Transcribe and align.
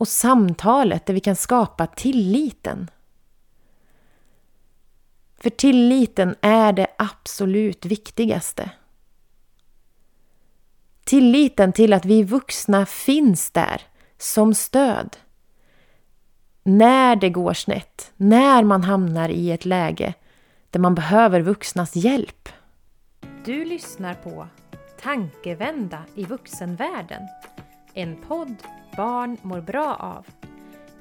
och 0.00 0.08
samtalet 0.08 1.06
där 1.06 1.14
vi 1.14 1.20
kan 1.20 1.36
skapa 1.36 1.86
tilliten. 1.86 2.90
För 5.38 5.50
tilliten 5.50 6.34
är 6.40 6.72
det 6.72 6.86
absolut 6.98 7.86
viktigaste. 7.86 8.70
Tilliten 11.04 11.72
till 11.72 11.92
att 11.92 12.04
vi 12.04 12.22
vuxna 12.22 12.86
finns 12.86 13.50
där 13.50 13.82
som 14.18 14.54
stöd. 14.54 15.16
När 16.62 17.16
det 17.16 17.30
går 17.30 17.54
snett, 17.54 18.12
när 18.16 18.64
man 18.64 18.84
hamnar 18.84 19.28
i 19.28 19.50
ett 19.50 19.64
läge 19.64 20.14
där 20.70 20.80
man 20.80 20.94
behöver 20.94 21.40
vuxnas 21.40 21.96
hjälp. 21.96 22.48
Du 23.44 23.64
lyssnar 23.64 24.14
på 24.14 24.46
Tankevända 25.00 26.02
i 26.14 26.24
vuxenvärlden. 26.24 27.22
En 27.94 28.16
podd 28.16 28.56
barn 28.96 29.36
mår 29.42 29.60
bra 29.60 29.94
av. 29.94 30.26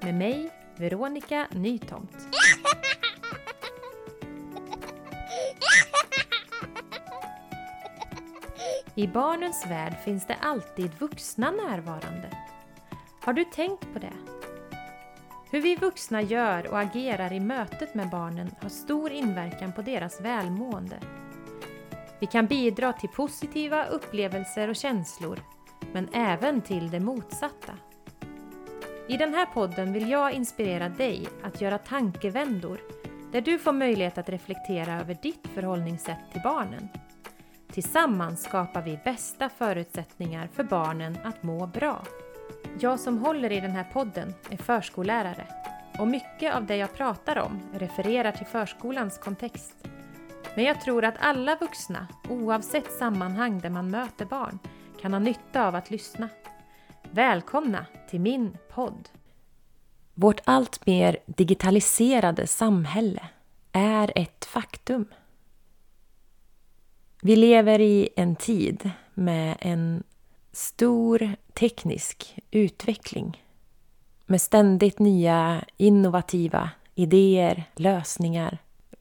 Med 0.01 0.15
mig, 0.15 0.49
Veronica 0.77 1.47
Nytomt. 1.51 2.27
I 8.95 9.07
barnens 9.07 9.65
värld 9.67 9.95
finns 10.05 10.27
det 10.27 10.35
alltid 10.41 10.91
vuxna 10.99 11.51
närvarande. 11.51 12.29
Har 13.21 13.33
du 13.33 13.45
tänkt 13.45 13.93
på 13.93 13.99
det? 13.99 14.13
Hur 15.51 15.61
vi 15.61 15.75
vuxna 15.75 16.21
gör 16.21 16.67
och 16.67 16.79
agerar 16.79 17.33
i 17.33 17.39
mötet 17.39 17.95
med 17.95 18.09
barnen 18.09 18.55
har 18.61 18.69
stor 18.69 19.11
inverkan 19.11 19.73
på 19.73 19.81
deras 19.81 20.21
välmående. 20.21 20.99
Vi 22.19 22.27
kan 22.27 22.45
bidra 22.45 22.93
till 22.93 23.09
positiva 23.09 23.85
upplevelser 23.85 24.67
och 24.67 24.75
känslor, 24.75 25.39
men 25.93 26.09
även 26.13 26.61
till 26.61 26.89
det 26.89 26.99
motsatta. 26.99 27.73
I 29.07 29.17
den 29.17 29.33
här 29.33 29.45
podden 29.45 29.93
vill 29.93 30.09
jag 30.09 30.31
inspirera 30.31 30.89
dig 30.89 31.27
att 31.43 31.61
göra 31.61 31.77
tankevändor 31.77 32.79
där 33.31 33.41
du 33.41 33.59
får 33.59 33.73
möjlighet 33.73 34.17
att 34.17 34.29
reflektera 34.29 34.99
över 34.99 35.17
ditt 35.21 35.47
förhållningssätt 35.53 36.31
till 36.31 36.41
barnen. 36.41 36.89
Tillsammans 37.71 38.43
skapar 38.43 38.81
vi 38.81 38.99
bästa 39.03 39.49
förutsättningar 39.49 40.49
för 40.53 40.63
barnen 40.63 41.17
att 41.23 41.43
må 41.43 41.67
bra. 41.67 42.03
Jag 42.79 42.99
som 42.99 43.17
håller 43.17 43.51
i 43.51 43.59
den 43.59 43.71
här 43.71 43.87
podden 43.93 44.33
är 44.49 44.57
förskollärare 44.57 45.47
och 45.99 46.07
mycket 46.07 46.55
av 46.55 46.65
det 46.65 46.75
jag 46.75 46.93
pratar 46.93 47.37
om 47.39 47.59
refererar 47.73 48.31
till 48.31 48.45
förskolans 48.45 49.17
kontext. 49.17 49.75
Men 50.55 50.65
jag 50.65 50.81
tror 50.81 51.05
att 51.05 51.15
alla 51.19 51.55
vuxna, 51.55 52.07
oavsett 52.29 52.91
sammanhang 52.91 53.59
där 53.59 53.69
man 53.69 53.91
möter 53.91 54.25
barn, 54.25 54.59
kan 55.01 55.13
ha 55.13 55.19
nytta 55.19 55.67
av 55.67 55.75
att 55.75 55.91
lyssna. 55.91 56.29
Välkomna 57.11 57.85
till 58.09 58.19
min 58.19 58.57
podd! 58.73 59.09
Vårt 60.13 60.41
allt 60.43 60.85
mer 60.85 61.17
digitaliserade 61.25 62.47
samhälle 62.47 63.29
är 63.71 64.11
ett 64.15 64.45
faktum. 64.45 65.05
Vi 67.21 67.35
lever 67.35 67.79
i 67.79 68.09
en 68.15 68.35
tid 68.35 68.89
med 69.13 69.57
en 69.59 70.03
stor 70.51 71.35
teknisk 71.53 72.39
utveckling 72.51 73.43
med 74.25 74.41
ständigt 74.41 74.99
nya 74.99 75.63
innovativa 75.77 76.69
idéer, 76.95 77.63
lösningar, 77.75 78.57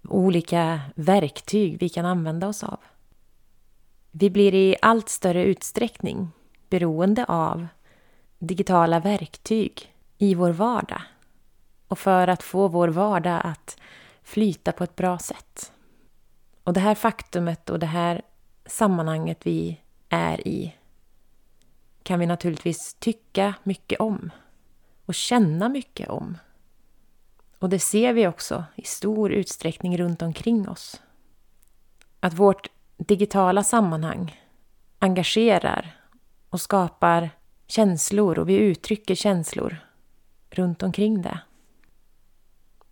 olika 0.09 0.81
verktyg 0.95 1.77
vi 1.81 1.89
kan 1.89 2.05
använda 2.05 2.49
oss 2.49 2.65
av. 2.65 2.79
Vi 4.11 4.31
blir 4.31 4.55
i 4.55 4.77
allt 4.83 5.09
större 5.09 5.45
utsträckning 5.45 6.31
beroende 6.69 7.25
av 7.25 7.67
digitala 8.39 9.01
verktyg 9.01 9.95
i 10.19 10.35
vår 10.35 10.51
vardag 10.51 11.03
och 11.89 11.99
för 11.99 12.29
att 12.29 12.43
få 12.43 12.69
vår 12.69 12.89
vardag 12.89 13.41
att 13.45 13.81
flyta 14.23 14.73
på 14.73 14.85
ett 14.85 14.97
bra 14.97 15.19
sätt. 15.19 15.73
Och 16.65 16.73
det 16.73 16.81
här 16.81 16.95
faktumet 16.95 17.71
och 17.71 17.79
det 17.79 17.87
här 17.87 18.23
sammanhanget 18.67 19.47
vi 19.47 19.81
är 20.09 20.49
i 20.49 20.75
kan 22.03 22.21
vi 22.21 22.27
naturligtvis 22.27 22.95
tycka 22.95 23.55
mycket 23.63 24.01
om 24.01 24.31
och 25.07 25.15
känna 25.15 25.69
mycket 25.69 26.09
om. 26.09 26.39
Och 27.59 27.69
det 27.69 27.79
ser 27.79 28.13
vi 28.13 28.27
också 28.27 28.65
i 28.75 28.85
stor 28.85 29.33
utsträckning 29.33 29.99
runt 29.99 30.23
omkring 30.23 30.69
oss. 30.69 31.03
Att 32.21 32.35
vårt 32.35 32.69
digitala 32.99 33.63
sammanhang 33.63 34.41
engagerar 34.99 35.97
och 36.51 36.61
skapar 36.61 37.31
känslor 37.67 38.39
och 38.39 38.49
vi 38.49 38.57
uttrycker 38.57 39.15
känslor 39.15 39.77
runt 40.51 40.83
omkring 40.83 41.23
det. 41.23 41.41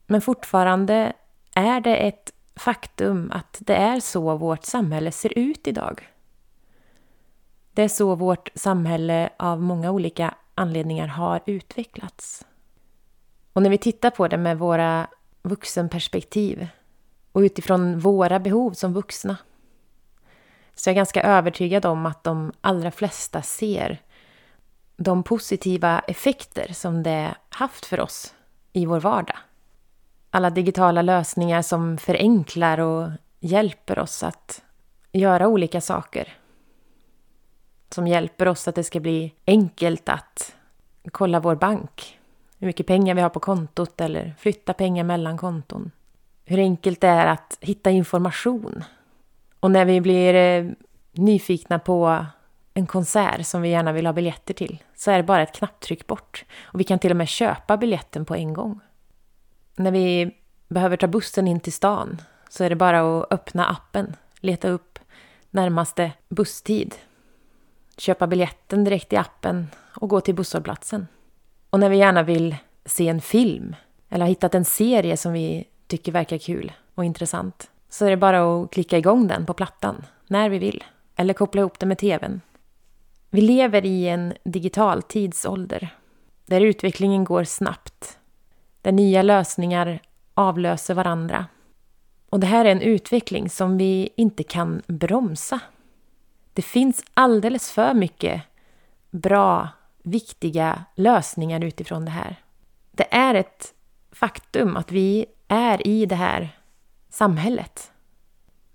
Men 0.06 0.20
fortfarande 0.20 1.12
är 1.54 1.80
det 1.80 1.96
ett 1.96 2.32
faktum 2.56 3.30
att 3.34 3.58
det 3.60 3.74
är 3.74 4.00
så 4.00 4.36
vårt 4.36 4.64
samhälle 4.64 5.12
ser 5.12 5.38
ut 5.38 5.66
idag. 5.66 6.08
Det 7.72 7.82
är 7.82 7.88
så 7.88 8.14
vårt 8.14 8.48
samhälle 8.54 9.30
av 9.36 9.62
många 9.62 9.90
olika 9.90 10.34
anledningar 10.54 11.06
har 11.06 11.40
utvecklats. 11.46 12.46
Och 13.52 13.62
när 13.62 13.70
vi 13.70 13.78
tittar 13.78 14.10
på 14.10 14.28
det 14.28 14.36
med 14.36 14.58
våra 14.58 15.06
vuxenperspektiv 15.42 16.68
och 17.32 17.40
utifrån 17.40 17.98
våra 17.98 18.38
behov 18.38 18.72
som 18.72 18.92
vuxna 18.92 19.36
så 20.76 20.88
jag 20.88 20.92
är 20.92 20.96
ganska 20.96 21.22
övertygad 21.22 21.86
om 21.86 22.06
att 22.06 22.24
de 22.24 22.52
allra 22.60 22.90
flesta 22.90 23.42
ser 23.42 24.02
de 24.96 25.22
positiva 25.22 25.98
effekter 25.98 26.72
som 26.72 27.02
det 27.02 27.34
haft 27.48 27.86
för 27.86 28.00
oss 28.00 28.34
i 28.72 28.86
vår 28.86 29.00
vardag. 29.00 29.36
Alla 30.30 30.50
digitala 30.50 31.02
lösningar 31.02 31.62
som 31.62 31.98
förenklar 31.98 32.80
och 32.80 33.10
hjälper 33.40 33.98
oss 33.98 34.22
att 34.22 34.62
göra 35.12 35.48
olika 35.48 35.80
saker. 35.80 36.36
Som 37.90 38.06
hjälper 38.06 38.48
oss 38.48 38.68
att 38.68 38.74
det 38.74 38.84
ska 38.84 39.00
bli 39.00 39.34
enkelt 39.46 40.08
att 40.08 40.54
kolla 41.12 41.40
vår 41.40 41.54
bank. 41.54 42.18
Hur 42.58 42.66
mycket 42.66 42.86
pengar 42.86 43.14
vi 43.14 43.20
har 43.20 43.30
på 43.30 43.40
kontot 43.40 44.00
eller 44.00 44.34
flytta 44.38 44.72
pengar 44.72 45.04
mellan 45.04 45.38
konton. 45.38 45.90
Hur 46.44 46.58
enkelt 46.58 47.00
det 47.00 47.08
är 47.08 47.26
att 47.26 47.58
hitta 47.60 47.90
information. 47.90 48.84
Och 49.60 49.70
när 49.70 49.84
vi 49.84 50.00
blir 50.00 50.34
eh, 50.34 50.72
nyfikna 51.12 51.78
på 51.78 52.26
en 52.74 52.86
konsert 52.86 53.46
som 53.46 53.62
vi 53.62 53.68
gärna 53.68 53.92
vill 53.92 54.06
ha 54.06 54.12
biljetter 54.12 54.54
till 54.54 54.82
så 54.94 55.10
är 55.10 55.16
det 55.16 55.22
bara 55.22 55.42
ett 55.42 55.54
knapptryck 55.54 56.06
bort. 56.06 56.44
Och 56.60 56.80
vi 56.80 56.84
kan 56.84 56.98
till 56.98 57.10
och 57.10 57.16
med 57.16 57.28
köpa 57.28 57.76
biljetten 57.76 58.24
på 58.24 58.34
en 58.34 58.54
gång. 58.54 58.80
När 59.76 59.90
vi 59.90 60.36
behöver 60.68 60.96
ta 60.96 61.06
bussen 61.06 61.48
in 61.48 61.60
till 61.60 61.72
stan 61.72 62.22
så 62.48 62.64
är 62.64 62.70
det 62.70 62.76
bara 62.76 63.18
att 63.18 63.32
öppna 63.32 63.66
appen, 63.66 64.16
leta 64.40 64.68
upp 64.68 64.98
närmaste 65.50 66.12
busstid, 66.28 66.94
köpa 67.98 68.26
biljetten 68.26 68.84
direkt 68.84 69.12
i 69.12 69.16
appen 69.16 69.66
och 69.94 70.08
gå 70.08 70.20
till 70.20 70.34
busshållplatsen. 70.34 71.06
Och 71.70 71.80
när 71.80 71.88
vi 71.88 71.96
gärna 71.96 72.22
vill 72.22 72.56
se 72.84 73.08
en 73.08 73.20
film 73.20 73.76
eller 74.08 74.24
har 74.24 74.28
hittat 74.28 74.54
en 74.54 74.64
serie 74.64 75.16
som 75.16 75.32
vi 75.32 75.68
tycker 75.86 76.12
verkar 76.12 76.38
kul 76.38 76.72
och 76.94 77.04
intressant 77.04 77.70
så 77.88 78.06
är 78.06 78.10
det 78.10 78.16
bara 78.16 78.62
att 78.62 78.70
klicka 78.70 78.98
igång 78.98 79.28
den 79.28 79.46
på 79.46 79.54
plattan 79.54 80.04
när 80.26 80.48
vi 80.48 80.58
vill 80.58 80.84
eller 81.16 81.34
koppla 81.34 81.60
ihop 81.60 81.78
den 81.78 81.88
med 81.88 81.98
tvn 81.98 82.40
vi 83.36 83.40
lever 83.40 83.86
i 83.86 84.08
en 84.08 84.34
digital 84.44 85.02
tidsålder 85.02 85.88
där 86.46 86.60
utvecklingen 86.60 87.24
går 87.24 87.44
snabbt, 87.44 88.18
där 88.82 88.92
nya 88.92 89.22
lösningar 89.22 90.00
avlöser 90.34 90.94
varandra. 90.94 91.46
Och 92.30 92.40
det 92.40 92.46
här 92.46 92.64
är 92.64 92.72
en 92.72 92.80
utveckling 92.80 93.50
som 93.50 93.78
vi 93.78 94.08
inte 94.16 94.42
kan 94.42 94.82
bromsa. 94.86 95.60
Det 96.52 96.62
finns 96.62 97.04
alldeles 97.14 97.72
för 97.72 97.94
mycket 97.94 98.42
bra, 99.10 99.68
viktiga 100.02 100.84
lösningar 100.94 101.64
utifrån 101.64 102.04
det 102.04 102.10
här. 102.10 102.36
Det 102.90 103.14
är 103.14 103.34
ett 103.34 103.74
faktum 104.12 104.76
att 104.76 104.92
vi 104.92 105.26
är 105.48 105.86
i 105.86 106.06
det 106.06 106.14
här 106.14 106.55
samhället. 107.16 107.92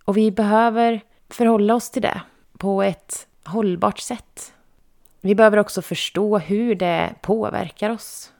Och 0.05 0.17
vi 0.17 0.31
behöver 0.31 1.01
förhålla 1.29 1.75
oss 1.75 1.89
till 1.89 2.01
det 2.01 2.21
på 2.57 2.83
ett 2.83 3.27
hållbart 3.43 3.99
sätt. 3.99 4.53
Vi 5.21 5.35
behöver 5.35 5.57
också 5.57 5.81
förstå 5.81 6.37
hur 6.37 6.75
det 6.75 7.15
påverkar 7.21 7.89
oss. 7.89 8.31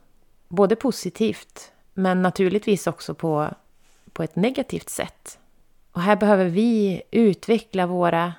Både 0.48 0.75
positivt, 0.75 1.71
men 1.94 2.21
naturligtvis 2.21 2.88
också 2.88 3.13
på, 3.13 3.50
på 4.13 4.24
ett 4.24 4.36
negativt 4.36 4.89
sätt. 4.89 5.39
Och 5.92 6.01
här 6.01 6.15
behöver 6.15 6.45
vi 6.45 7.01
utveckla 7.12 7.88
våra 7.88 8.33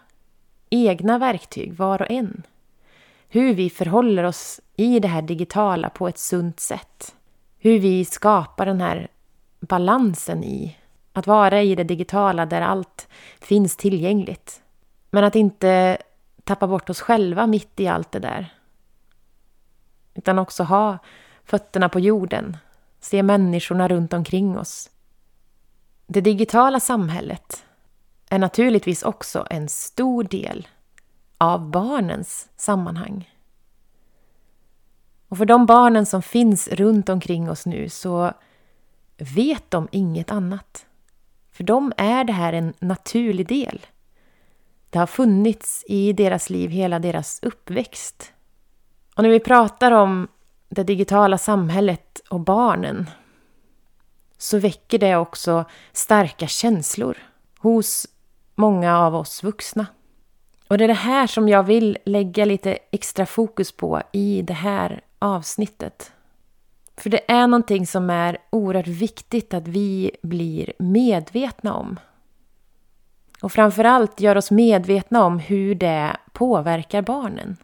egna 0.71 1.19
verktyg, 1.19 1.75
var 1.75 2.03
och 2.03 2.11
en. 2.11 2.43
Hur 3.29 3.55
vi 3.55 3.71
förhåller 3.71 4.25
oss 4.25 4.61
i 4.77 5.01
det 5.01 5.09
här 5.09 5.23
digitala 5.23 5.91
på 5.91 6.09
ett 6.09 6.19
sunt 6.19 6.61
sätt. 6.61 7.15
Hur 7.59 7.79
vi 7.79 8.05
skapar 8.05 8.67
den 8.67 8.81
här 8.81 9.09
balansen 9.61 10.45
i 10.45 10.77
att 11.13 11.27
vara 11.27 11.63
i 11.63 11.75
det 11.75 11.85
digitala 11.85 12.47
där 12.47 12.61
allt 12.61 13.09
finns 13.41 13.77
tillgängligt. 13.77 14.63
Men 15.11 15.25
att 15.25 15.37
inte 15.37 15.99
tappa 16.45 16.67
bort 16.67 16.91
oss 16.91 17.01
själva 17.01 17.47
mitt 17.47 17.81
i 17.81 17.89
allt 17.89 18.13
det 18.13 18.19
där. 18.19 18.55
Utan 20.15 20.39
också 20.39 20.63
ha 20.63 20.99
fötterna 21.45 21.89
på 21.89 22.01
jorden, 22.01 22.57
se 23.01 23.23
människorna 23.23 23.89
runt 23.89 24.13
omkring 24.13 24.59
oss. 24.59 24.91
Det 26.07 26.21
digitala 26.21 26.81
samhället 26.81 27.65
är 28.29 28.39
naturligtvis 28.39 29.03
också 29.03 29.47
en 29.51 29.69
stor 29.69 30.25
del 30.25 30.69
av 31.39 31.71
barnens 31.71 32.49
sammanhang. 32.57 33.31
Och 35.29 35.39
för 35.39 35.45
de 35.45 35.67
barnen 35.67 36.07
som 36.07 36.23
finns 36.23 36.69
runt 36.69 37.09
omkring 37.09 37.51
oss 37.51 37.67
nu 37.67 37.89
så 37.89 38.33
vet 39.17 39.71
de 39.71 39.89
inget 39.93 40.31
annat. 40.31 40.87
För 41.63 41.67
dem 41.67 41.93
är 41.97 42.25
det 42.25 42.33
här 42.33 42.53
en 42.53 42.73
naturlig 42.79 43.49
del. 43.49 43.87
Det 44.91 44.99
har 44.99 45.07
funnits 45.07 45.85
i 45.87 46.13
deras 46.13 46.51
liv 46.51 46.71
hela 46.71 46.99
deras 46.99 47.41
uppväxt. 47.43 48.33
Och 49.17 49.23
när 49.23 49.31
vi 49.31 49.41
pratar 49.41 49.93
om 49.93 50.29
det 50.69 50.83
digitala 50.83 51.39
samhället 51.39 52.23
och 52.31 52.41
barnen 52.41 53.11
så 54.39 54.59
väcker 54.59 54.99
det 54.99 55.17
också 55.17 55.65
starka 55.93 56.47
känslor 56.47 57.19
hos 57.59 58.07
många 58.55 58.99
av 58.99 59.15
oss 59.15 59.43
vuxna. 59.43 59.87
Och 60.69 60.79
det 60.79 60.85
är 60.85 60.89
det 60.89 60.95
här 60.95 61.27
som 61.27 61.49
jag 61.49 61.63
vill 61.63 61.99
lägga 62.05 62.45
lite 62.45 62.79
extra 62.91 63.27
fokus 63.27 63.73
på 63.73 64.03
i 64.13 64.43
det 64.43 64.55
här 64.55 65.01
avsnittet. 65.19 66.13
För 66.97 67.11
det 67.11 67.31
är 67.31 67.47
någonting 67.47 67.87
som 67.87 68.11
är 68.11 68.39
oerhört 68.51 68.87
viktigt 68.87 69.55
att 69.55 69.69
vi 69.69 70.11
blir 70.23 70.73
medvetna 70.79 71.75
om. 71.75 71.99
Och 73.43 73.53
framförallt 73.53 74.21
gör 74.21 74.37
oss 74.37 74.51
medvetna 74.51 75.25
om 75.25 75.39
hur 75.39 75.75
det 75.75 76.17
påverkar 76.33 77.03
barnen. 77.03 77.57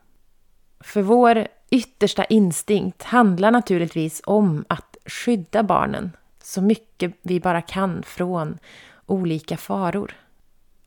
För 0.80 1.02
vår 1.02 1.46
yttersta 1.70 2.24
instinkt 2.24 3.02
handlar 3.02 3.50
naturligtvis 3.50 4.22
om 4.24 4.64
att 4.68 4.96
skydda 5.06 5.62
barnen 5.62 6.10
så 6.42 6.62
mycket 6.62 7.14
vi 7.22 7.40
bara 7.40 7.62
kan 7.62 8.02
från 8.02 8.58
olika 9.06 9.56
faror. 9.56 10.16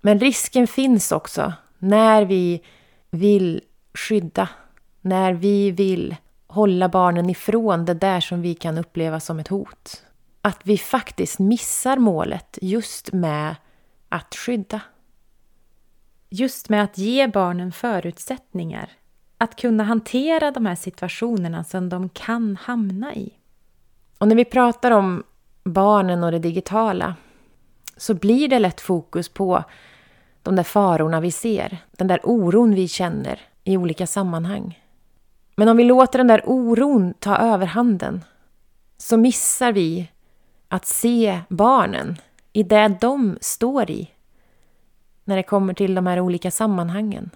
Men 0.02 0.20
risken 0.20 0.68
finns 0.68 1.12
också 1.12 1.54
när 1.80 2.26
vi 2.26 2.62
vill 3.10 3.62
skydda, 3.94 4.50
när 5.02 5.34
vi 5.34 5.72
vill 5.72 6.16
hålla 6.52 6.90
barnen 6.90 7.30
ifrån 7.30 7.86
det 7.86 7.94
där 7.94 8.20
som 8.20 8.42
vi 8.42 8.56
kan 8.56 8.78
uppleva 8.78 9.20
som 9.20 9.40
ett 9.40 9.48
hot. 9.48 10.04
Att 10.42 10.60
vi 10.64 10.78
faktiskt 10.78 11.40
missar 11.40 11.98
målet 11.98 12.58
just 12.62 13.14
med 13.14 13.56
att 14.10 14.36
skydda. 14.36 14.82
Just 16.30 16.70
med 16.70 16.84
att 16.84 16.98
ge 16.98 17.28
barnen 17.28 17.72
förutsättningar 17.72 18.90
att 19.38 19.56
kunna 19.56 19.84
hantera 19.84 20.52
de 20.52 20.66
här 20.66 20.76
situationerna 20.76 21.64
som 21.64 21.90
de 21.90 22.10
kan 22.10 22.56
hamna 22.62 23.16
i. 23.16 23.34
Och 24.18 24.28
när 24.28 24.36
vi 24.36 24.46
pratar 24.46 24.92
om 24.92 25.24
barnen 25.64 26.24
och 26.24 26.32
det 26.32 26.40
digitala 26.40 27.16
så 27.98 28.14
blir 28.14 28.48
det 28.48 28.60
lätt 28.60 28.82
fokus 28.82 29.30
på 29.30 29.64
de 30.44 30.56
där 30.56 30.64
farorna 30.64 31.20
vi 31.20 31.32
ser, 31.32 31.78
den 31.92 32.08
där 32.08 32.20
oron 32.24 32.76
vi 32.76 32.88
känner 32.88 33.40
i 33.64 33.78
olika 33.78 34.08
sammanhang. 34.08 34.81
Men 35.62 35.68
om 35.68 35.78
vi 35.78 35.84
låter 35.84 36.18
den 36.18 36.28
där 36.28 36.42
oron 36.46 37.14
ta 37.20 37.38
överhanden 37.38 38.24
så 38.98 39.18
missar 39.18 39.72
vi 39.72 40.12
att 40.68 40.86
se 40.86 41.40
barnen 41.50 42.18
i 42.54 42.64
det 42.64 42.98
de 43.02 43.38
står 43.42 43.92
i 43.92 44.12
när 45.24 45.36
det 45.36 45.44
kommer 45.44 45.74
till 45.74 45.96
de 45.96 46.08
här 46.08 46.20
olika 46.20 46.52
sammanhangen. 46.52 47.30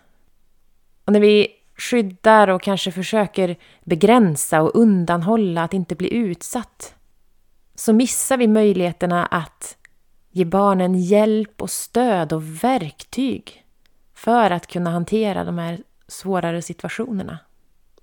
Och 1.06 1.14
när 1.14 1.20
vi 1.20 1.48
skyddar 1.78 2.48
och 2.48 2.62
kanske 2.62 2.92
försöker 2.92 3.56
begränsa 3.84 4.62
och 4.62 4.76
undanhålla 4.76 5.64
att 5.64 5.74
inte 5.74 5.96
bli 5.96 6.14
utsatt 6.14 6.96
så 7.76 7.94
missar 7.94 8.38
vi 8.38 8.48
möjligheterna 8.48 9.26
att 9.26 9.78
ge 10.32 10.46
barnen 10.46 10.96
hjälp 10.96 11.62
och 11.62 11.70
stöd 11.70 12.34
och 12.34 12.64
verktyg 12.64 13.66
för 14.14 14.52
att 14.52 14.68
kunna 14.68 14.90
hantera 14.90 15.44
de 15.44 15.58
här 15.58 15.80
svårare 16.08 16.62
situationerna. 16.62 17.40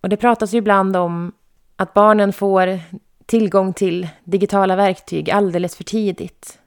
Och 0.02 0.08
det 0.08 0.16
pratas 0.16 0.54
ju 0.54 0.58
ibland 0.58 0.96
om 0.96 1.32
att 1.76 1.94
barnen 1.94 2.32
får 2.32 2.80
tillgång 3.26 3.72
till 3.72 4.08
digitala 4.24 4.76
verktyg 4.76 5.30
alldeles 5.30 5.76
för 5.76 5.84
tidigt. 5.84 6.58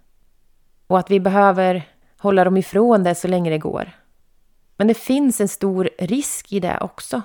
Och 0.88 1.00
att 1.00 1.12
vi 1.12 1.20
behöver 1.20 1.84
hålla 2.18 2.44
dem 2.44 2.58
ifrån 2.58 3.04
det 3.04 3.16
så 3.16 3.28
länge 3.28 3.50
det 3.50 3.58
går. 3.58 3.92
Men 4.78 4.88
det 4.88 4.94
finns 4.94 5.42
en 5.42 5.48
stor 5.48 5.90
risk 6.00 6.54
i 6.54 6.60
det 6.60 6.78
också. 6.82 7.22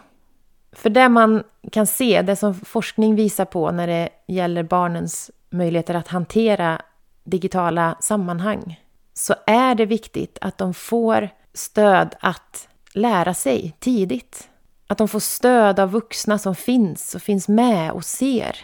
För 0.72 0.90
det 0.90 1.08
man 1.08 1.42
kan 1.72 1.86
se, 1.86 2.22
det 2.22 2.36
som 2.36 2.54
forskning 2.54 3.14
visar 3.14 3.44
på 3.44 3.70
när 3.70 3.86
det 3.86 4.08
gäller 4.26 4.62
barnens 4.62 5.30
möjligheter 5.50 5.94
att 5.94 6.08
hantera 6.08 6.82
digitala 7.24 7.96
sammanhang, 8.00 8.80
så 9.14 9.34
är 9.46 9.74
det 9.74 9.86
viktigt 9.86 10.38
att 10.40 10.58
de 10.58 10.74
får 10.74 11.28
stöd 11.54 12.14
att 12.20 12.68
lära 12.94 13.34
sig 13.34 13.76
tidigt. 13.78 14.49
Att 14.90 14.98
de 14.98 15.08
får 15.08 15.20
stöd 15.20 15.80
av 15.80 15.90
vuxna 15.90 16.38
som 16.38 16.54
finns 16.54 17.14
och 17.14 17.22
finns 17.22 17.48
med 17.48 17.92
och 17.92 18.04
ser. 18.04 18.56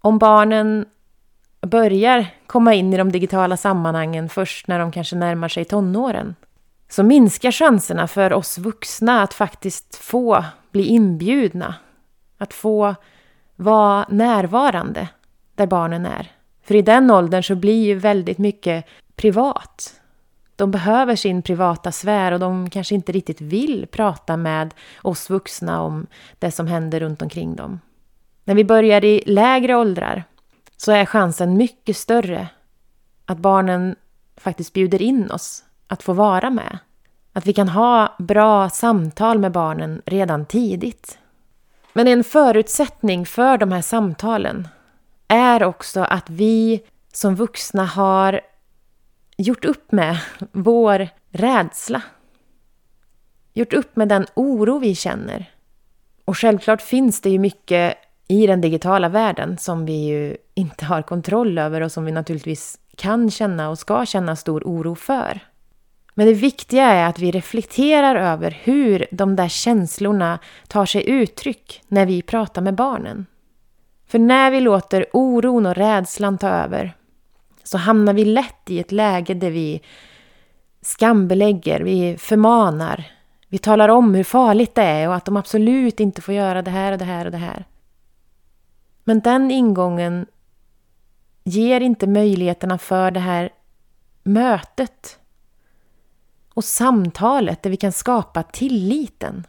Om 0.00 0.18
barnen 0.18 0.86
börjar 1.60 2.26
komma 2.46 2.74
in 2.74 2.94
i 2.94 2.96
de 2.96 3.12
digitala 3.12 3.56
sammanhangen 3.56 4.28
först 4.28 4.68
när 4.68 4.78
de 4.78 4.92
kanske 4.92 5.16
närmar 5.16 5.48
sig 5.48 5.64
tonåren 5.64 6.34
så 6.88 7.02
minskar 7.02 7.52
chanserna 7.52 8.08
för 8.08 8.32
oss 8.32 8.58
vuxna 8.58 9.22
att 9.22 9.34
faktiskt 9.34 9.96
få 9.96 10.44
bli 10.72 10.86
inbjudna. 10.86 11.74
Att 12.38 12.54
få 12.54 12.94
vara 13.56 14.06
närvarande 14.08 15.08
där 15.54 15.66
barnen 15.66 16.06
är. 16.06 16.32
För 16.62 16.74
i 16.74 16.82
den 16.82 17.10
åldern 17.10 17.42
så 17.42 17.54
blir 17.54 17.84
ju 17.84 17.94
väldigt 17.94 18.38
mycket 18.38 18.86
privat. 19.16 20.00
De 20.56 20.70
behöver 20.70 21.16
sin 21.16 21.42
privata 21.42 21.92
sfär 21.92 22.32
och 22.32 22.40
de 22.40 22.70
kanske 22.70 22.94
inte 22.94 23.12
riktigt 23.12 23.40
vill 23.40 23.86
prata 23.86 24.36
med 24.36 24.74
oss 25.02 25.30
vuxna 25.30 25.82
om 25.82 26.06
det 26.38 26.50
som 26.50 26.66
händer 26.66 27.00
runt 27.00 27.22
omkring 27.22 27.56
dem. 27.56 27.80
När 28.44 28.54
vi 28.54 28.64
börjar 28.64 29.04
i 29.04 29.22
lägre 29.26 29.76
åldrar 29.76 30.24
så 30.76 30.92
är 30.92 31.04
chansen 31.04 31.56
mycket 31.56 31.96
större 31.96 32.48
att 33.24 33.38
barnen 33.38 33.96
faktiskt 34.36 34.72
bjuder 34.72 35.02
in 35.02 35.30
oss 35.30 35.64
att 35.86 36.02
få 36.02 36.12
vara 36.12 36.50
med. 36.50 36.78
Att 37.32 37.46
vi 37.46 37.52
kan 37.52 37.68
ha 37.68 38.16
bra 38.18 38.70
samtal 38.70 39.38
med 39.38 39.52
barnen 39.52 40.02
redan 40.06 40.46
tidigt. 40.46 41.18
Men 41.92 42.08
en 42.08 42.24
förutsättning 42.24 43.26
för 43.26 43.58
de 43.58 43.72
här 43.72 43.82
samtalen 43.82 44.68
är 45.28 45.64
också 45.64 46.00
att 46.00 46.30
vi 46.30 46.82
som 47.12 47.34
vuxna 47.34 47.84
har 47.84 48.40
gjort 49.36 49.64
upp 49.64 49.92
med 49.92 50.18
vår 50.52 51.08
rädsla. 51.30 52.02
Gjort 53.54 53.72
upp 53.72 53.96
med 53.96 54.08
den 54.08 54.26
oro 54.34 54.78
vi 54.78 54.94
känner. 54.94 55.50
Och 56.24 56.38
självklart 56.38 56.82
finns 56.82 57.20
det 57.20 57.30
ju 57.30 57.38
mycket 57.38 57.94
i 58.28 58.46
den 58.46 58.60
digitala 58.60 59.08
världen 59.08 59.58
som 59.58 59.86
vi 59.86 60.06
ju 60.06 60.36
inte 60.54 60.84
har 60.84 61.02
kontroll 61.02 61.58
över 61.58 61.80
och 61.80 61.92
som 61.92 62.04
vi 62.04 62.12
naturligtvis 62.12 62.78
kan 62.96 63.30
känna 63.30 63.70
och 63.70 63.78
ska 63.78 64.06
känna 64.06 64.36
stor 64.36 64.62
oro 64.64 64.94
för. 64.94 65.40
Men 66.14 66.26
det 66.26 66.34
viktiga 66.34 66.84
är 66.84 67.06
att 67.06 67.18
vi 67.18 67.30
reflekterar 67.30 68.16
över 68.16 68.60
hur 68.62 69.06
de 69.10 69.36
där 69.36 69.48
känslorna 69.48 70.38
tar 70.68 70.86
sig 70.86 71.10
uttryck 71.10 71.82
när 71.88 72.06
vi 72.06 72.22
pratar 72.22 72.62
med 72.62 72.74
barnen. 72.74 73.26
För 74.06 74.18
när 74.18 74.50
vi 74.50 74.60
låter 74.60 75.06
oron 75.12 75.66
och 75.66 75.74
rädslan 75.74 76.38
ta 76.38 76.48
över 76.48 76.94
så 77.66 77.78
hamnar 77.78 78.12
vi 78.12 78.24
lätt 78.24 78.70
i 78.70 78.78
ett 78.78 78.92
läge 78.92 79.34
där 79.34 79.50
vi 79.50 79.80
skambelägger, 80.82 81.80
vi 81.80 82.16
förmanar, 82.18 83.12
vi 83.48 83.58
talar 83.58 83.88
om 83.88 84.14
hur 84.14 84.24
farligt 84.24 84.74
det 84.74 84.82
är 84.82 85.08
och 85.08 85.14
att 85.14 85.24
de 85.24 85.36
absolut 85.36 86.00
inte 86.00 86.22
får 86.22 86.34
göra 86.34 86.62
det 86.62 86.70
här 86.70 86.92
och 86.92 86.98
det 86.98 87.04
här 87.04 87.24
och 87.24 87.30
det 87.30 87.38
här. 87.38 87.64
Men 89.04 89.20
den 89.20 89.50
ingången 89.50 90.26
ger 91.44 91.80
inte 91.80 92.06
möjligheterna 92.06 92.78
för 92.78 93.10
det 93.10 93.20
här 93.20 93.50
mötet 94.22 95.18
och 96.54 96.64
samtalet 96.64 97.62
där 97.62 97.70
vi 97.70 97.76
kan 97.76 97.92
skapa 97.92 98.42
tilliten. 98.42 99.46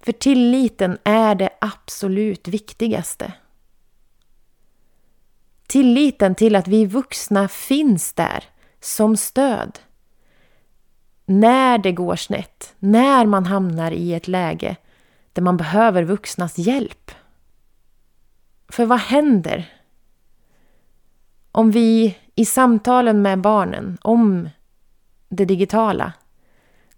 För 0.00 0.12
tilliten 0.12 0.98
är 1.04 1.34
det 1.34 1.50
absolut 1.60 2.48
viktigaste. 2.48 3.32
Tilliten 5.72 6.34
till 6.34 6.56
att 6.56 6.68
vi 6.68 6.86
vuxna 6.86 7.48
finns 7.48 8.12
där 8.12 8.44
som 8.80 9.16
stöd. 9.16 9.78
När 11.24 11.78
det 11.78 11.92
går 11.92 12.16
snett, 12.16 12.74
när 12.78 13.26
man 13.26 13.46
hamnar 13.46 13.92
i 13.92 14.14
ett 14.14 14.28
läge 14.28 14.76
där 15.32 15.42
man 15.42 15.56
behöver 15.56 16.02
vuxnas 16.02 16.58
hjälp. 16.58 17.10
För 18.68 18.86
vad 18.86 18.98
händer 18.98 19.72
om 21.52 21.70
vi 21.70 22.18
i 22.34 22.44
samtalen 22.44 23.22
med 23.22 23.40
barnen 23.40 23.98
om 24.02 24.48
det 25.28 25.44
digitala 25.44 26.12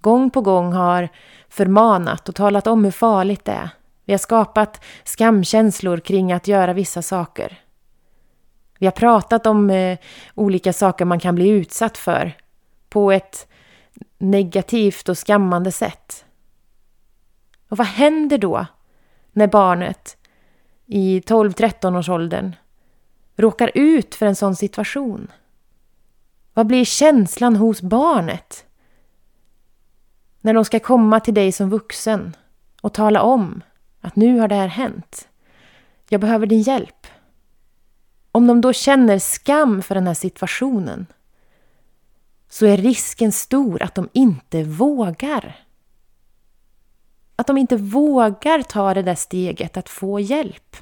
gång 0.00 0.30
på 0.30 0.40
gång 0.40 0.72
har 0.72 1.08
förmanat 1.48 2.28
och 2.28 2.34
talat 2.34 2.66
om 2.66 2.84
hur 2.84 2.90
farligt 2.90 3.44
det 3.44 3.52
är 3.52 3.70
Vi 4.04 4.12
har 4.12 4.18
skapat 4.18 4.84
skamkänslor 5.04 5.98
kring 5.98 6.32
att 6.32 6.48
göra 6.48 6.72
vissa 6.72 7.02
saker. 7.02 7.63
Vi 8.84 8.86
har 8.86 8.92
pratat 8.92 9.46
om 9.46 9.70
eh, 9.70 9.98
olika 10.34 10.72
saker 10.72 11.04
man 11.04 11.20
kan 11.20 11.34
bli 11.34 11.48
utsatt 11.48 11.98
för 11.98 12.36
på 12.88 13.12
ett 13.12 13.48
negativt 14.18 15.08
och 15.08 15.18
skammande 15.18 15.72
sätt. 15.72 16.24
Och 17.68 17.76
vad 17.76 17.86
händer 17.86 18.38
då 18.38 18.66
när 19.32 19.46
barnet 19.46 20.16
i 20.86 21.20
12-13 21.20 21.98
års 21.98 22.08
åldern 22.08 22.56
råkar 23.36 23.70
ut 23.74 24.14
för 24.14 24.26
en 24.26 24.36
sån 24.36 24.56
situation? 24.56 25.32
Vad 26.54 26.66
blir 26.66 26.84
känslan 26.84 27.56
hos 27.56 27.82
barnet? 27.82 28.64
När 30.40 30.54
de 30.54 30.64
ska 30.64 30.80
komma 30.80 31.20
till 31.20 31.34
dig 31.34 31.52
som 31.52 31.70
vuxen 31.70 32.36
och 32.80 32.94
tala 32.94 33.22
om 33.22 33.62
att 34.00 34.16
nu 34.16 34.38
har 34.38 34.48
det 34.48 34.54
här 34.54 34.68
hänt. 34.68 35.28
Jag 36.08 36.20
behöver 36.20 36.46
din 36.46 36.62
hjälp. 36.62 37.06
Om 38.36 38.46
de 38.46 38.60
då 38.60 38.72
känner 38.72 39.18
skam 39.18 39.82
för 39.82 39.94
den 39.94 40.06
här 40.06 40.14
situationen 40.14 41.06
så 42.48 42.66
är 42.66 42.76
risken 42.76 43.32
stor 43.32 43.82
att 43.82 43.94
de 43.94 44.08
inte 44.12 44.62
vågar. 44.62 45.66
Att 47.36 47.46
de 47.46 47.58
inte 47.58 47.76
vågar 47.76 48.62
ta 48.62 48.94
det 48.94 49.02
där 49.02 49.14
steget 49.14 49.76
att 49.76 49.88
få 49.88 50.20
hjälp. 50.20 50.76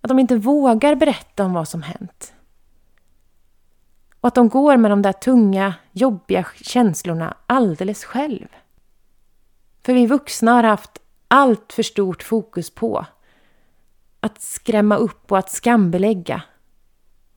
Att 0.00 0.08
de 0.08 0.18
inte 0.18 0.36
vågar 0.36 0.94
berätta 0.94 1.44
om 1.44 1.52
vad 1.52 1.68
som 1.68 1.82
hänt. 1.82 2.34
Och 4.20 4.28
att 4.28 4.34
de 4.34 4.48
går 4.48 4.76
med 4.76 4.90
de 4.90 5.02
där 5.02 5.12
tunga, 5.12 5.74
jobbiga 5.92 6.46
känslorna 6.62 7.36
alldeles 7.46 8.04
själv. 8.04 8.48
För 9.82 9.94
vi 9.94 10.06
vuxna 10.06 10.52
har 10.52 10.62
haft 10.62 10.98
allt 11.28 11.72
för 11.72 11.82
stort 11.82 12.22
fokus 12.22 12.70
på 12.70 13.06
att 14.22 14.40
skrämma 14.40 14.96
upp 14.96 15.32
och 15.32 15.38
att 15.38 15.50
skambelägga. 15.50 16.42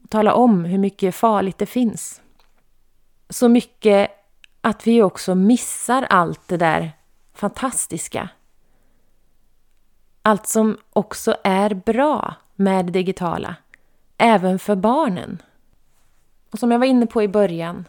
Och 0.04 0.10
tala 0.10 0.34
om 0.34 0.66
hur 0.66 0.78
mycket 0.78 1.16
farligt 1.16 1.58
det 1.58 1.66
finns. 1.66 2.22
Så 3.30 3.50
mycket 3.50 4.12
att 4.62 4.88
vi 4.88 5.02
också 5.02 5.36
missar 5.36 6.04
allt 6.04 6.48
det 6.48 6.58
där 6.58 6.92
fantastiska. 7.34 8.30
Allt 10.22 10.48
som 10.48 10.78
också 10.94 11.36
är 11.44 11.74
bra 11.74 12.36
med 12.56 12.86
det 12.86 12.92
digitala, 12.92 13.56
även 14.18 14.60
för 14.60 14.76
barnen. 14.76 15.42
Och 16.52 16.60
som 16.60 16.72
jag 16.72 16.80
var 16.80 16.86
inne 16.86 17.08
på 17.08 17.24
i 17.24 17.28
början 17.28 17.86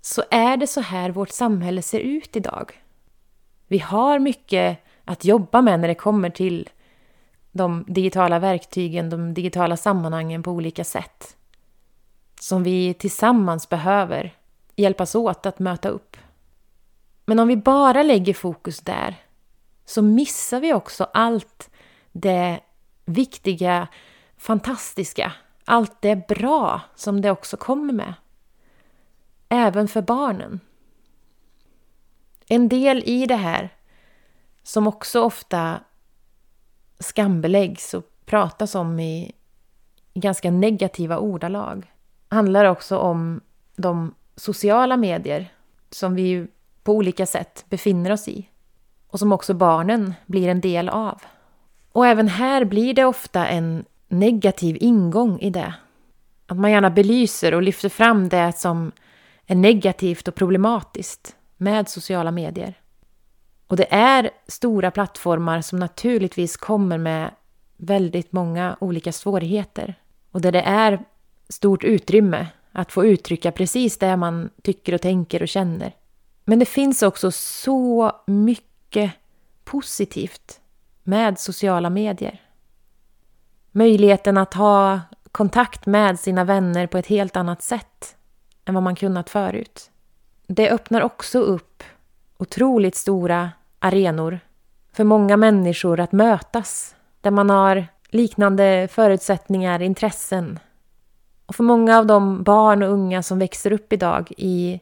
så 0.00 0.22
är 0.30 0.56
det 0.56 0.66
så 0.66 0.80
här 0.80 1.10
vårt 1.10 1.30
samhälle 1.30 1.82
ser 1.82 2.00
ut 2.00 2.36
idag. 2.36 2.82
Vi 3.66 3.78
har 3.78 4.18
mycket 4.18 4.78
att 5.04 5.24
jobba 5.24 5.62
med 5.62 5.80
när 5.80 5.88
det 5.88 5.94
kommer 5.94 6.30
till 6.30 6.68
de 7.56 7.84
digitala 7.88 8.38
verktygen, 8.38 9.10
de 9.10 9.34
digitala 9.34 9.76
sammanhangen 9.76 10.42
på 10.42 10.50
olika 10.50 10.84
sätt. 10.84 11.36
Som 12.40 12.62
vi 12.62 12.94
tillsammans 12.94 13.68
behöver 13.68 14.34
hjälpas 14.76 15.14
åt 15.14 15.46
att 15.46 15.58
möta 15.58 15.88
upp. 15.88 16.16
Men 17.24 17.38
om 17.38 17.48
vi 17.48 17.56
bara 17.56 18.02
lägger 18.02 18.34
fokus 18.34 18.80
där 18.80 19.16
så 19.84 20.02
missar 20.02 20.60
vi 20.60 20.74
också 20.74 21.04
allt 21.12 21.70
det 22.12 22.60
viktiga, 23.04 23.88
fantastiska, 24.36 25.32
allt 25.64 26.02
det 26.02 26.28
bra 26.28 26.80
som 26.94 27.20
det 27.20 27.30
också 27.30 27.56
kommer 27.56 27.92
med. 27.92 28.14
Även 29.48 29.88
för 29.88 30.02
barnen. 30.02 30.60
En 32.48 32.68
del 32.68 33.02
i 33.06 33.26
det 33.26 33.36
här 33.36 33.70
som 34.62 34.86
också 34.86 35.20
ofta 35.20 35.80
skambeläggs 36.98 37.94
och 37.94 38.04
pratas 38.24 38.74
om 38.74 39.00
i 39.00 39.32
ganska 40.14 40.50
negativa 40.50 41.18
ordalag 41.18 41.92
handlar 42.28 42.64
också 42.64 42.98
om 42.98 43.40
de 43.76 44.14
sociala 44.36 44.96
medier 44.96 45.52
som 45.90 46.14
vi 46.14 46.46
på 46.82 46.92
olika 46.92 47.26
sätt 47.26 47.64
befinner 47.68 48.12
oss 48.12 48.28
i 48.28 48.48
och 49.08 49.18
som 49.18 49.32
också 49.32 49.54
barnen 49.54 50.14
blir 50.26 50.48
en 50.48 50.60
del 50.60 50.88
av. 50.88 51.22
Och 51.92 52.06
även 52.06 52.28
här 52.28 52.64
blir 52.64 52.94
det 52.94 53.04
ofta 53.04 53.46
en 53.46 53.84
negativ 54.08 54.76
ingång 54.80 55.38
i 55.40 55.50
det. 55.50 55.74
Att 56.46 56.56
man 56.56 56.70
gärna 56.70 56.90
belyser 56.90 57.54
och 57.54 57.62
lyfter 57.62 57.88
fram 57.88 58.28
det 58.28 58.52
som 58.56 58.92
är 59.46 59.54
negativt 59.54 60.28
och 60.28 60.34
problematiskt 60.34 61.36
med 61.56 61.88
sociala 61.88 62.30
medier. 62.30 62.74
Och 63.66 63.76
det 63.76 63.94
är 63.94 64.30
stora 64.48 64.90
plattformar 64.90 65.60
som 65.60 65.78
naturligtvis 65.78 66.56
kommer 66.56 66.98
med 66.98 67.30
väldigt 67.76 68.32
många 68.32 68.76
olika 68.80 69.12
svårigheter. 69.12 69.94
Och 70.30 70.40
där 70.40 70.52
det 70.52 70.62
är 70.62 71.04
stort 71.48 71.84
utrymme 71.84 72.46
att 72.72 72.92
få 72.92 73.06
uttrycka 73.06 73.52
precis 73.52 73.98
det 73.98 74.16
man 74.16 74.50
tycker 74.62 74.94
och 74.94 75.00
tänker 75.00 75.42
och 75.42 75.48
känner. 75.48 75.92
Men 76.44 76.58
det 76.58 76.66
finns 76.66 77.02
också 77.02 77.30
så 77.30 78.12
mycket 78.26 79.12
positivt 79.64 80.60
med 81.02 81.38
sociala 81.38 81.90
medier. 81.90 82.42
Möjligheten 83.72 84.38
att 84.38 84.54
ha 84.54 85.00
kontakt 85.32 85.86
med 85.86 86.20
sina 86.20 86.44
vänner 86.44 86.86
på 86.86 86.98
ett 86.98 87.06
helt 87.06 87.36
annat 87.36 87.62
sätt 87.62 88.16
än 88.64 88.74
vad 88.74 88.82
man 88.82 88.96
kunnat 88.96 89.30
förut. 89.30 89.90
Det 90.46 90.70
öppnar 90.70 91.00
också 91.00 91.38
upp 91.38 91.82
otroligt 92.36 92.94
stora 92.94 93.50
arenor 93.78 94.40
för 94.92 95.04
många 95.04 95.36
människor 95.36 96.00
att 96.00 96.12
mötas 96.12 96.94
där 97.20 97.30
man 97.30 97.50
har 97.50 97.86
liknande 98.08 98.88
förutsättningar, 98.90 99.82
intressen. 99.82 100.58
Och 101.46 101.54
för 101.54 101.64
många 101.64 101.98
av 101.98 102.06
de 102.06 102.42
barn 102.42 102.82
och 102.82 102.92
unga 102.92 103.22
som 103.22 103.38
växer 103.38 103.72
upp 103.72 103.92
idag 103.92 104.32
i 104.36 104.80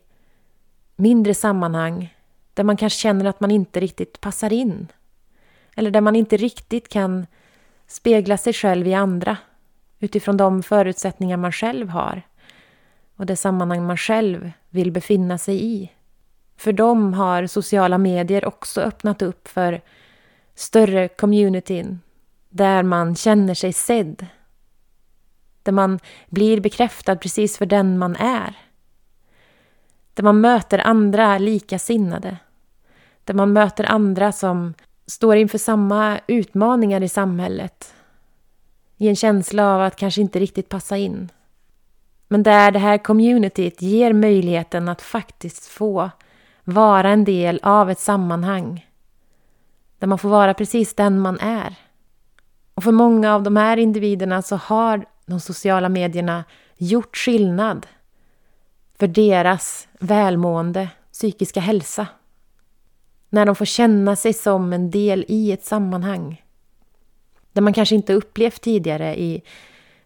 mindre 0.96 1.34
sammanhang 1.34 2.14
där 2.54 2.64
man 2.64 2.76
kanske 2.76 2.98
känner 2.98 3.24
att 3.24 3.40
man 3.40 3.50
inte 3.50 3.80
riktigt 3.80 4.20
passar 4.20 4.52
in. 4.52 4.88
Eller 5.76 5.90
där 5.90 6.00
man 6.00 6.16
inte 6.16 6.36
riktigt 6.36 6.88
kan 6.88 7.26
spegla 7.86 8.36
sig 8.36 8.52
själv 8.52 8.86
i 8.86 8.94
andra 8.94 9.36
utifrån 9.98 10.36
de 10.36 10.62
förutsättningar 10.62 11.36
man 11.36 11.52
själv 11.52 11.88
har 11.88 12.22
och 13.16 13.26
det 13.26 13.36
sammanhang 13.36 13.86
man 13.86 13.96
själv 13.96 14.50
vill 14.70 14.92
befinna 14.92 15.38
sig 15.38 15.64
i. 15.64 15.90
För 16.56 16.72
dem 16.72 17.14
har 17.14 17.46
sociala 17.46 17.98
medier 17.98 18.44
också 18.44 18.80
öppnat 18.80 19.22
upp 19.22 19.48
för 19.48 19.80
större 20.54 21.08
communityn 21.08 22.00
där 22.48 22.82
man 22.82 23.16
känner 23.16 23.54
sig 23.54 23.72
sedd. 23.72 24.26
Där 25.62 25.72
man 25.72 25.98
blir 26.28 26.60
bekräftad 26.60 27.16
precis 27.16 27.58
för 27.58 27.66
den 27.66 27.98
man 27.98 28.16
är. 28.16 28.58
Där 30.14 30.22
man 30.22 30.40
möter 30.40 30.78
andra 30.78 31.38
likasinnade. 31.38 32.36
Där 33.24 33.34
man 33.34 33.52
möter 33.52 33.84
andra 33.84 34.32
som 34.32 34.74
står 35.06 35.36
inför 35.36 35.58
samma 35.58 36.20
utmaningar 36.26 37.02
i 37.02 37.08
samhället. 37.08 37.94
I 38.96 39.08
en 39.08 39.16
känsla 39.16 39.74
av 39.74 39.82
att 39.82 39.96
kanske 39.96 40.20
inte 40.20 40.38
riktigt 40.38 40.68
passa 40.68 40.96
in. 40.96 41.30
Men 42.28 42.42
där 42.42 42.70
det 42.70 42.78
här 42.78 42.98
communityt 42.98 43.82
ger 43.82 44.12
möjligheten 44.12 44.88
att 44.88 45.02
faktiskt 45.02 45.66
få 45.66 46.10
vara 46.64 47.10
en 47.10 47.24
del 47.24 47.60
av 47.62 47.90
ett 47.90 47.98
sammanhang. 47.98 48.90
Där 49.98 50.06
man 50.06 50.18
får 50.18 50.28
vara 50.28 50.54
precis 50.54 50.94
den 50.94 51.18
man 51.20 51.38
är. 51.40 51.74
Och 52.74 52.84
för 52.84 52.92
många 52.92 53.34
av 53.34 53.42
de 53.42 53.56
här 53.56 53.76
individerna 53.76 54.42
så 54.42 54.56
har 54.56 55.04
de 55.26 55.40
sociala 55.40 55.88
medierna 55.88 56.44
gjort 56.76 57.16
skillnad 57.16 57.86
för 58.98 59.06
deras 59.06 59.88
välmående, 59.98 60.88
psykiska 61.12 61.60
hälsa. 61.60 62.06
När 63.28 63.46
de 63.46 63.54
får 63.54 63.64
känna 63.64 64.16
sig 64.16 64.32
som 64.32 64.72
en 64.72 64.90
del 64.90 65.24
i 65.28 65.52
ett 65.52 65.64
sammanhang. 65.64 66.44
Där 67.52 67.62
man 67.62 67.72
kanske 67.72 67.94
inte 67.94 68.14
upplevt 68.14 68.60
tidigare 68.60 69.20
i 69.20 69.42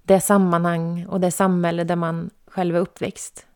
det 0.03 0.21
sammanhang 0.21 1.07
och 1.07 1.21
det 1.21 1.31
samhälle 1.31 1.85
där 1.85 1.97
man 1.97 2.31
själv 2.47 2.77
är 2.77 2.81
uppväxt. 2.81 3.47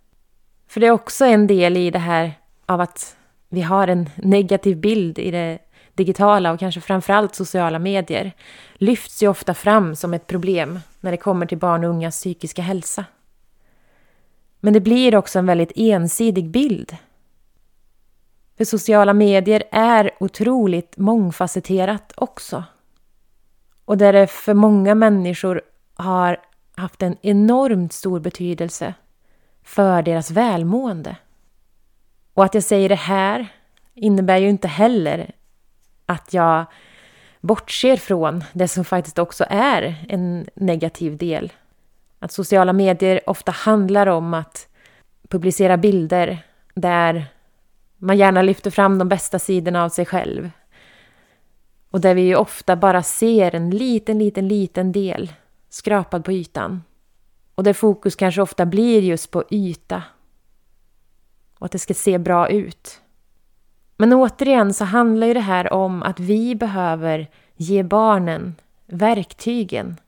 För 0.67 0.81
det 0.81 0.87
är 0.87 0.91
också 0.91 1.25
en 1.25 1.47
del 1.47 1.77
i 1.77 1.91
det 1.91 1.99
här 1.99 2.33
av 2.67 2.81
att 2.81 3.17
vi 3.49 3.63
har 3.63 3.89
en 3.89 4.11
negativ 4.17 4.81
bild 4.81 5.19
i 5.19 5.31
det 5.31 5.59
digitala 5.95 6.53
och 6.53 6.61
kanske 6.61 6.81
framförallt 6.81 7.35
sociala 7.35 7.79
medier 7.79 8.33
lyfts 8.75 9.23
ju 9.23 9.29
ofta 9.29 9.55
fram 9.55 9.97
som 9.97 10.15
ett 10.15 10.27
problem 10.27 10.81
när 11.01 11.11
det 11.11 11.17
kommer 11.17 11.47
till 11.47 11.59
barn 11.59 11.85
och 11.85 11.91
ungas 11.91 12.17
psykiska 12.17 12.63
hälsa. 12.63 13.05
Men 14.61 14.73
det 14.73 14.81
blir 14.81 15.17
också 15.17 15.39
en 15.39 15.47
väldigt 15.47 15.73
ensidig 15.77 16.51
bild. 16.51 16.97
För 18.57 18.65
sociala 18.65 19.13
medier 19.13 19.63
är 19.71 20.11
otroligt 20.21 20.97
mångfacetterat 20.97 22.13
också. 22.17 22.65
Och 23.85 23.99
där 23.99 24.13
det 24.13 24.27
för 24.27 24.55
många 24.55 24.95
människor 24.95 25.63
har 25.95 26.37
haft 26.77 27.03
en 27.03 27.17
enormt 27.23 27.93
stor 27.93 28.21
betydelse 28.21 28.95
för 29.63 30.03
deras 30.03 30.31
välmående. 30.31 31.17
Och 32.35 32.45
att 32.45 32.55
jag 32.55 32.65
säger 32.65 32.89
det 32.89 32.95
här 32.95 33.47
innebär 33.95 34.39
ju 34.39 34.49
inte 34.49 34.69
heller 34.69 35.31
att 36.07 36.35
jag 36.35 36.65
bortser 37.41 37.97
från 37.97 38.45
det 38.53 38.69
som 38.69 38.85
faktiskt 38.85 39.19
också 39.19 39.45
är 39.49 40.05
en 40.09 40.47
negativ 40.55 41.17
del. 41.17 41.53
Att 42.19 42.33
sociala 42.33 42.73
medier 42.73 43.21
ofta 43.27 43.53
handlar 43.53 44.07
om 44.07 44.35
att 44.35 44.69
publicera 45.29 45.77
bilder 45.77 46.47
där 46.75 47.27
man 47.99 48.17
gärna 48.17 48.43
lyfter 48.43 48.71
fram 48.71 48.99
de 48.99 49.09
bästa 49.09 49.39
sidorna 49.39 49.85
av 49.85 49.89
sig 49.89 50.07
själv. 50.07 50.51
Och 51.91 52.01
där 52.01 52.15
vi 52.15 52.23
ju 52.23 52.37
ofta 52.37 52.77
bara 52.77 53.03
ser 53.03 53.55
en 53.55 53.71
liten, 53.71 54.19
liten, 54.19 54.49
liten 54.49 54.93
del 54.93 55.33
skrapad 55.69 56.25
på 56.25 56.33
ytan. 56.33 56.83
Och 57.55 57.65
där 57.65 57.73
fokus 57.73 58.17
kanske 58.17 58.43
ofta 58.43 58.67
blir 58.67 59.01
just 59.01 59.31
på 59.31 59.45
yta. 59.51 60.03
Och 61.63 61.67
att 61.67 61.73
det 61.73 61.79
ska 61.79 61.95
se 61.95 62.19
bra 62.19 62.49
ut. 62.49 63.01
Men 63.97 64.13
återigen 64.13 64.75
så 64.75 64.85
handlar 64.85 65.27
ju 65.27 65.35
det 65.35 65.41
här 65.41 65.73
om 65.73 66.03
att 66.03 66.21
vi 66.21 66.55
behöver 66.55 67.31
ge 67.57 67.83
barnen 67.83 68.55
verktygen. 68.87 70.01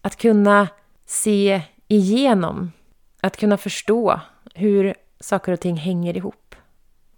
Att 0.00 0.16
kunna 0.16 0.68
se 1.06 1.62
igenom. 1.88 2.72
Att 3.20 3.36
kunna 3.36 3.56
förstå 3.56 4.20
hur 4.54 4.94
saker 5.20 5.52
och 5.52 5.60
ting 5.60 5.76
hänger 5.76 6.16
ihop. 6.16 6.54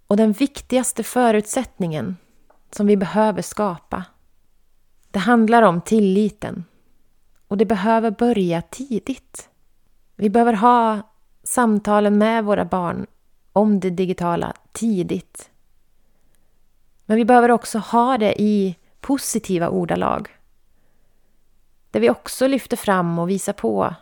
Och 0.07 0.17
den 0.17 0.31
viktigaste 0.31 1.03
förutsättningen 1.03 2.17
som 2.71 2.87
vi 2.87 2.97
behöver 2.97 3.41
skapa, 3.41 4.03
det 5.11 5.19
handlar 5.19 5.61
om 5.61 5.81
tilliten. 5.81 6.63
Och 7.47 7.57
det 7.57 7.65
behöver 7.65 8.11
börja 8.11 8.61
tidigt. 8.61 9.49
Vi 10.15 10.29
behöver 10.29 10.53
ha 10.53 10.99
samtalen 11.43 12.17
med 12.17 12.45
våra 12.45 12.65
barn 12.65 13.05
om 13.57 13.79
det 13.79 13.89
digitala 13.89 14.53
tidigt. 14.71 15.49
Men 17.05 17.17
vi 17.17 17.25
behöver 17.25 17.51
också 17.51 17.79
ha 17.79 18.17
det 18.17 18.41
i 18.41 18.75
positiva 18.99 19.69
ordalag. 19.69 20.29
Där 21.91 21.99
vi 21.99 22.09
också 22.09 22.47
lyfter 22.47 22.77
fram 22.77 23.19
och 23.19 23.29
visar 23.29 23.53
på 23.53 23.95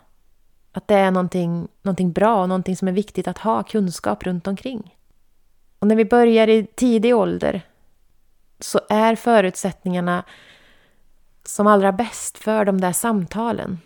att 0.72 0.88
det 0.88 0.94
är 0.94 1.10
någonting, 1.10 1.68
någonting 1.82 2.12
bra 2.12 2.42
och 2.42 2.48
någonting 2.48 2.76
som 2.76 2.88
är 2.88 2.92
viktigt 2.92 3.28
att 3.28 3.38
ha 3.38 3.62
kunskap 3.62 4.24
runt 4.24 4.46
omkring. 4.46 4.96
Och 5.78 5.86
när 5.86 5.96
vi 5.96 6.04
börjar 6.04 6.48
i 6.48 6.66
tidig 6.66 7.16
ålder 7.16 7.62
så 8.60 8.80
är 8.88 9.16
förutsättningarna 9.16 10.24
som 11.44 11.66
allra 11.66 11.92
bäst 11.92 12.38
för 12.38 12.64
de 12.64 12.80
där 12.80 12.92
samtalen. 12.92 13.78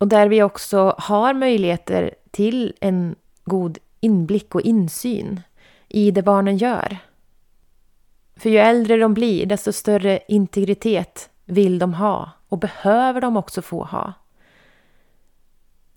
Och 0.00 0.08
där 0.08 0.28
vi 0.28 0.42
också 0.42 0.94
har 0.98 1.34
möjligheter 1.34 2.14
till 2.30 2.74
en 2.80 3.14
god 3.44 3.78
inblick 4.06 4.54
och 4.54 4.60
insyn 4.60 5.40
i 5.88 6.10
det 6.10 6.22
barnen 6.22 6.56
gör. 6.56 6.98
För 8.36 8.50
ju 8.50 8.58
äldre 8.58 8.96
de 8.96 9.14
blir, 9.14 9.46
desto 9.46 9.72
större 9.72 10.20
integritet 10.28 11.30
vill 11.44 11.78
de 11.78 11.94
ha 11.94 12.30
och 12.48 12.58
behöver 12.58 13.20
de 13.20 13.36
också 13.36 13.62
få 13.62 13.84
ha. 13.84 14.12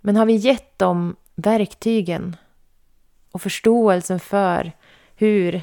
Men 0.02 0.16
har 0.16 0.26
vi 0.26 0.36
gett 0.36 0.80
dem 0.80 1.16
verktygen 1.36 2.36
och 3.32 3.42
förståelsen 3.42 4.20
för 4.20 4.72
hur 5.16 5.62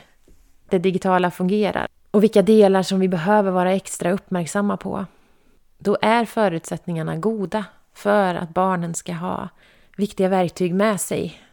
det 0.70 0.78
digitala 0.78 1.30
fungerar 1.30 1.88
och 2.10 2.22
vilka 2.22 2.42
delar 2.42 2.82
som 2.82 3.00
vi 3.00 3.08
behöver 3.08 3.50
vara 3.50 3.72
extra 3.72 4.12
uppmärksamma 4.12 4.76
på, 4.76 5.06
då 5.78 5.96
är 6.02 6.24
förutsättningarna 6.24 7.16
goda 7.16 7.64
för 7.94 8.34
att 8.34 8.54
barnen 8.54 8.94
ska 8.94 9.12
ha 9.12 9.48
viktiga 9.96 10.28
verktyg 10.28 10.74
med 10.74 11.00
sig 11.00 11.45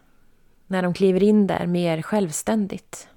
när 0.67 0.82
de 0.82 0.93
kliver 0.93 1.24
in 1.24 1.48
där 1.48 1.67
mer 1.67 2.01
självständigt. 2.01 3.08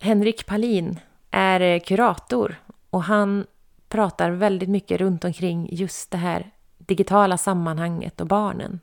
Henrik 0.00 0.46
Palin 0.46 1.00
är 1.30 1.60
eh, 1.60 1.80
kurator 1.80 2.56
och 2.90 3.02
han 3.02 3.46
pratar 3.88 4.30
väldigt 4.30 4.68
mycket 4.68 5.00
runt 5.00 5.24
omkring 5.24 5.68
just 5.72 6.10
det 6.10 6.18
här 6.18 6.50
digitala 6.78 7.36
sammanhanget 7.36 8.20
och 8.20 8.26
barnen. 8.26 8.80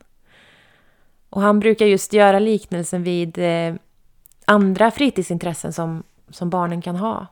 Och 1.30 1.42
han 1.42 1.60
brukar 1.60 1.86
just 1.86 2.12
göra 2.12 2.38
liknelsen 2.38 3.02
vid 3.02 3.38
eh, 3.38 3.74
andra 4.44 4.90
fritidsintressen 4.90 5.72
som, 5.72 6.02
som 6.30 6.50
barnen 6.50 6.82
kan 6.82 6.96
ha. 6.96 7.26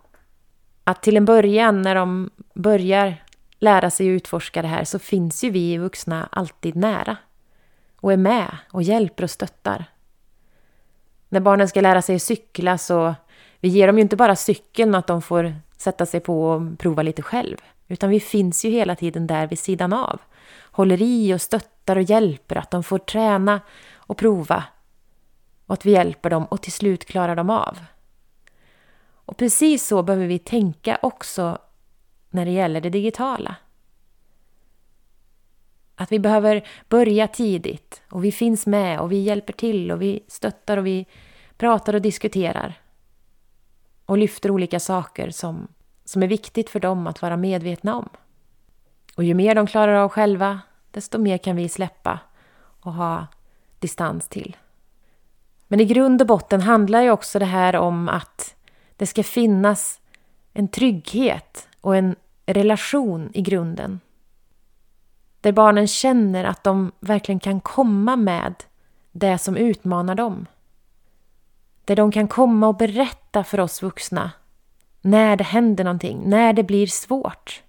Att 0.85 1.03
till 1.03 1.17
en 1.17 1.25
början 1.25 1.83
när 1.83 1.95
de 1.95 2.31
börjar 2.55 3.25
lära 3.59 3.91
sig 3.91 4.07
att 4.07 4.17
utforska 4.17 4.63
det 4.63 4.69
här 4.69 4.85
så 4.85 4.99
finns 4.99 5.45
ju 5.45 5.51
vi 5.51 5.79
vuxna 5.79 6.29
alltid 6.33 6.77
nära 6.77 7.17
och 7.97 8.13
är 8.13 8.17
med 8.17 8.57
och 8.73 8.83
hjälper 8.83 9.25
och 9.25 9.31
stöttar. 9.31 9.85
När 11.29 11.41
barnen 11.41 11.69
ska 11.69 11.81
lära 11.81 12.03
sig 12.03 12.19
cykla 12.19 12.79
så 12.79 13.15
vi 13.61 13.69
ger 13.69 13.87
dem 13.87 13.97
ju 13.97 14.03
inte 14.03 14.17
bara 14.17 14.37
cykeln 14.37 14.95
att 14.95 15.07
de 15.07 15.23
får 15.23 15.55
sätta 15.77 16.07
sig 16.07 16.21
på 16.21 16.49
och 16.49 16.79
prova 16.79 17.03
lite 17.03 17.23
själv. 17.23 17.57
Utan 17.89 18.11
vi 18.11 18.21
finns 18.21 18.65
ju 18.65 18.71
hela 18.71 18.97
tiden 18.97 19.27
där 19.27 19.47
vid 19.47 19.59
sidan 19.59 19.93
av. 19.93 20.21
Håller 20.71 21.03
i 21.03 21.35
och 21.35 21.41
stöttar 21.41 21.97
och 21.97 22.03
hjälper 22.03 22.57
att 22.57 22.71
de 22.71 22.83
får 22.83 22.99
träna 22.99 23.61
och 23.95 24.17
prova. 24.17 24.65
Och 25.67 25.73
att 25.73 25.87
vi 25.87 25.91
hjälper 25.91 26.31
dem 26.31 26.45
och 26.45 26.63
till 26.63 26.73
slut 26.73 27.05
klarar 27.05 27.37
de 27.37 27.51
av. 27.51 27.79
Och 29.09 29.37
precis 29.37 29.87
så 29.87 30.03
behöver 30.03 30.27
vi 30.27 30.39
tänka 30.39 30.99
också 31.03 31.59
när 32.31 32.45
det 32.45 32.51
gäller 32.51 32.81
det 32.81 32.91
digitala. 32.91 33.57
Att 35.97 36.13
vi 36.13 36.19
behöver 36.19 36.69
börja 36.89 37.29
tidigt 37.29 38.03
och 38.11 38.25
vi 38.25 38.33
finns 38.33 38.67
med 38.67 39.01
och 39.01 39.13
vi 39.13 39.17
hjälper 39.17 39.53
till 39.53 39.93
och 39.93 40.03
vi 40.03 40.25
stöttar 40.29 40.77
och 40.77 40.87
vi 40.87 41.07
pratar 41.57 41.95
och 41.95 42.03
diskuterar. 42.03 42.81
Och 44.07 44.19
lyfter 44.19 44.51
olika 44.51 44.81
saker 44.81 45.31
som, 45.31 45.69
som 46.05 46.23
är 46.23 46.27
viktigt 46.27 46.71
för 46.71 46.81
dem 46.81 47.07
att 47.07 47.23
vara 47.23 47.37
medvetna 47.37 47.97
om. 47.97 48.09
Och 49.17 49.25
ju 49.25 49.35
mer 49.35 49.55
de 49.55 49.67
klarar 49.67 49.95
av 49.95 50.09
själva, 50.09 50.61
desto 50.91 51.19
mer 51.19 51.39
kan 51.39 51.57
vi 51.57 51.69
släppa 51.69 52.19
och 52.81 52.93
ha 52.93 53.27
distans 53.79 54.29
till. 54.29 54.57
Men 55.69 55.81
i 55.81 55.85
grund 55.85 56.21
och 56.21 56.27
botten 56.27 56.61
handlar 56.61 57.03
ju 57.03 57.11
också 57.11 57.39
det 57.39 57.45
här 57.45 57.77
om 57.77 58.09
att 58.09 58.55
det 58.97 59.07
ska 59.07 59.23
finnas 59.23 60.01
en 60.53 60.69
trygghet 60.69 61.69
och 61.81 61.97
en 61.97 62.17
relation 62.47 63.31
i 63.35 63.43
grunden. 63.43 64.01
Där 65.41 65.53
barnen 65.53 65.87
känner 65.87 66.45
att 66.45 66.65
de 66.65 66.93
verkligen 67.01 67.41
kan 67.41 67.61
komma 67.61 68.17
med 68.17 68.55
det 69.13 69.39
som 69.39 69.57
utmanar 69.57 70.15
dem. 70.15 70.47
Där 71.85 71.97
de 71.97 72.13
kan 72.13 72.29
komma 72.29 72.69
och 72.69 72.77
berätta 72.77 73.45
för 73.45 73.61
oss 73.61 73.83
vuxna 73.83 74.31
när 75.01 75.37
det 75.37 75.45
händer 75.45 75.85
någonting, 75.85 76.23
när 76.25 76.53
det 76.53 76.63
blir 76.63 76.87
svårt. 76.87 77.63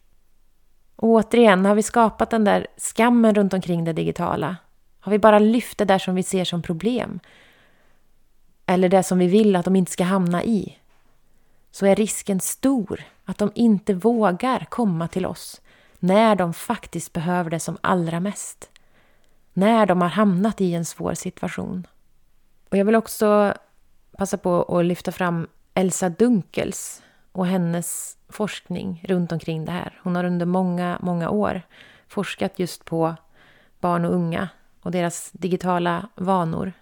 Och 0.96 1.10
återigen, 1.10 1.66
har 1.66 1.76
vi 1.76 1.84
skapat 1.84 2.30
den 2.30 2.44
där 2.44 2.68
skammen 2.78 3.36
runt 3.36 3.54
omkring 3.54 3.84
det 3.84 3.94
digitala? 3.94 4.56
Har 5.00 5.12
vi 5.12 5.20
bara 5.20 5.40
lyft 5.40 5.78
det 5.78 5.86
där 5.86 6.00
som 6.00 6.16
vi 6.16 6.24
ser 6.24 6.46
som 6.46 6.62
problem? 6.62 7.20
Eller 8.66 8.90
det 8.90 9.04
som 9.04 9.20
vi 9.20 9.28
vill 9.28 9.56
att 9.56 9.66
de 9.66 9.76
inte 9.76 9.92
ska 9.92 10.04
hamna 10.04 10.44
i? 10.44 10.78
Så 11.72 11.86
är 11.86 11.96
risken 11.96 12.40
stor 12.40 13.04
att 13.26 13.38
de 13.38 13.52
inte 13.56 13.94
vågar 13.94 14.68
komma 14.70 15.08
till 15.08 15.26
oss 15.26 15.62
när 16.00 16.36
de 16.36 16.54
faktiskt 16.54 17.14
behöver 17.14 17.50
det 17.50 17.60
som 17.60 17.78
allra 17.82 18.20
mest. 18.20 18.70
När 19.54 19.86
de 19.86 20.02
har 20.02 20.10
hamnat 20.10 20.62
i 20.62 20.74
en 20.74 20.86
svår 20.86 21.14
situation. 21.14 21.88
Och 22.70 22.78
jag 22.78 22.86
vill 22.86 22.96
också 22.96 23.54
passa 24.18 24.38
på 24.38 24.64
att 24.64 24.86
lyfta 24.86 25.12
fram 25.12 25.48
Elsa 25.74 26.10
Dunkels 26.10 27.04
och 27.32 27.48
hennes 27.48 28.18
forskning 28.30 29.06
runt 29.08 29.32
omkring 29.32 29.66
det 29.66 29.72
här. 29.72 30.00
Hon 30.04 30.16
har 30.16 30.24
under 30.24 30.46
många, 30.46 30.98
många 31.02 31.30
år 31.30 31.62
forskat 32.08 32.60
just 32.60 32.86
på 32.86 33.16
barn 33.80 34.06
och 34.06 34.14
unga 34.14 34.50
och 34.82 34.92
deras 34.92 35.32
digitala 35.32 36.10
vanor. 36.16 36.74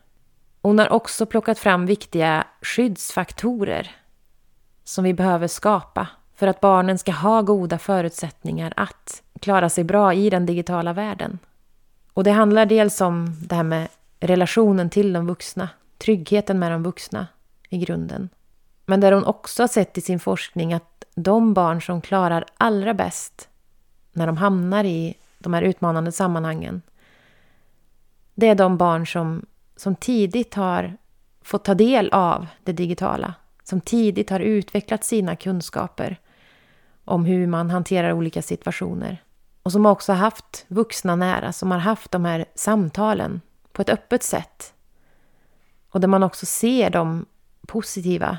Hon 0.62 0.80
har 0.80 0.92
också 0.94 1.26
plockat 1.26 1.60
fram 1.60 1.86
viktiga 1.86 2.48
skyddsfaktorer 2.62 3.96
som 4.84 5.04
vi 5.04 5.14
behöver 5.14 5.48
skapa 5.48 6.08
för 6.36 6.48
att 6.48 6.62
barnen 6.62 6.98
ska 6.98 7.12
ha 7.12 7.42
goda 7.42 7.78
förutsättningar 7.78 8.74
att 8.76 9.24
klara 9.40 9.70
sig 9.70 9.84
bra 9.84 10.14
i 10.14 10.30
den 10.30 10.46
digitala 10.46 10.94
världen. 10.94 11.40
Och 12.14 12.24
det 12.24 12.32
handlar 12.32 12.66
dels 12.66 13.02
om 13.02 13.36
det 13.40 13.56
här 13.56 13.64
med 13.64 13.88
relationen 14.20 14.90
till 14.90 15.14
de 15.14 15.28
vuxna, 15.28 15.70
tryggheten 15.98 16.60
med 16.60 16.72
de 16.72 16.84
vuxna 16.84 17.28
i 17.70 17.78
grunden. 17.78 18.30
Men 18.86 19.00
där 19.00 19.12
hon 19.12 19.26
också 19.26 19.64
har 19.64 19.68
sett 19.68 19.98
i 19.98 20.02
sin 20.02 20.20
forskning 20.20 20.74
att 20.74 21.04
de 21.16 21.54
barn 21.54 21.82
som 21.82 22.02
klarar 22.02 22.46
allra 22.58 22.94
bäst 22.94 23.50
när 24.14 24.28
de 24.28 24.38
hamnar 24.38 24.84
i 24.84 25.18
de 25.38 25.54
här 25.54 25.62
utmanande 25.62 26.12
sammanhangen, 26.12 26.82
det 28.36 28.48
är 28.48 28.56
de 28.56 28.78
barn 28.78 29.08
som, 29.08 29.46
som 29.76 29.96
tidigt 29.96 30.54
har 30.54 30.98
fått 31.42 31.64
ta 31.64 31.74
del 31.74 32.10
av 32.10 32.48
det 32.64 32.72
digitala, 32.72 33.34
som 33.64 33.82
tidigt 33.82 34.30
har 34.30 34.40
utvecklat 34.40 35.04
sina 35.04 35.36
kunskaper 35.36 36.18
om 37.06 37.26
hur 37.26 37.48
man 37.48 37.70
hanterar 37.70 38.12
olika 38.12 38.42
situationer. 38.42 39.24
Och 39.64 39.72
som 39.72 39.86
också 39.86 40.12
har 40.12 40.18
haft 40.18 40.66
vuxna 40.68 41.16
nära, 41.16 41.54
som 41.54 41.72
har 41.72 41.78
haft 41.78 42.12
de 42.12 42.26
här 42.26 42.46
samtalen 42.56 43.42
på 43.72 43.82
ett 43.82 43.90
öppet 43.90 44.24
sätt. 44.24 44.74
Och 45.90 46.00
där 46.00 46.08
man 46.08 46.24
också 46.24 46.46
ser 46.46 46.90
de 46.90 47.26
positiva 47.68 48.38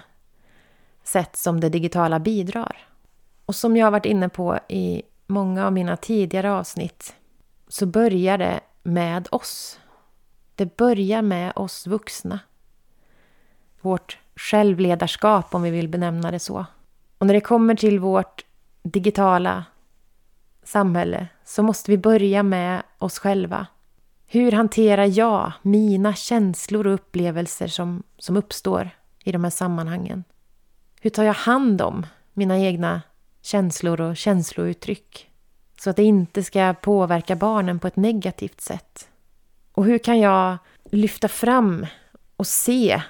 sätt 1.05 1.37
som 1.37 1.61
det 1.61 1.69
digitala 1.69 2.19
bidrar. 2.19 2.87
Och 3.47 3.55
som 3.55 3.77
jag 3.77 3.87
har 3.87 3.91
varit 3.91 4.07
inne 4.07 4.29
på 4.29 4.59
i 4.69 5.03
många 5.27 5.67
av 5.67 5.73
mina 5.73 5.97
tidigare 5.97 6.53
avsnitt 6.53 7.15
så 7.69 7.87
börjar 7.87 8.39
det 8.39 8.61
med 8.83 9.29
oss. 9.31 9.81
Det 10.55 10.77
börjar 10.77 11.23
med 11.23 11.53
oss 11.57 11.87
vuxna. 11.87 12.39
Vårt 13.81 14.19
självledarskap, 14.37 15.55
om 15.55 15.63
vi 15.63 15.71
vill 15.71 15.89
benämna 15.89 16.31
det 16.31 16.39
så. 16.39 16.67
Och 17.19 17.27
när 17.27 17.35
det 17.35 17.41
kommer 17.41 17.75
till 17.75 18.01
vårt 18.01 18.46
digitala 18.91 19.65
samhälle 20.65 21.29
så 21.45 21.63
måste 21.63 21.91
vi 21.91 21.99
börja 21.99 22.43
med 22.43 22.83
oss 22.99 23.19
själva. 23.19 23.67
Hur 24.27 24.53
hanterar 24.53 25.19
jag 25.19 25.53
mina 25.63 26.15
känslor 26.15 26.87
och 26.87 26.95
upplevelser 26.95 27.69
som, 27.69 28.03
som 28.19 28.37
uppstår 28.37 28.91
i 29.25 29.33
de 29.33 29.45
här 29.45 29.51
sammanhangen? 29.51 30.25
Hur 31.01 31.11
tar 31.11 31.23
jag 31.25 31.35
hand 31.35 31.83
om 31.83 32.07
mina 32.33 32.59
egna 32.59 33.03
känslor 33.43 34.01
och 34.01 34.17
känslouttryck? 34.17 35.31
Så 35.81 35.91
att 35.91 35.97
det 35.97 36.05
inte 36.05 36.43
ska 36.43 36.75
påverka 36.81 37.37
barnen 37.37 37.79
på 37.79 37.87
ett 37.87 37.97
negativt 37.97 38.61
sätt. 38.61 39.09
Och 39.73 39.85
hur 39.85 39.99
kan 39.99 40.21
jag 40.21 40.59
lyfta 40.91 41.29
fram 41.29 41.87
och 42.37 42.47
se 42.47 43.03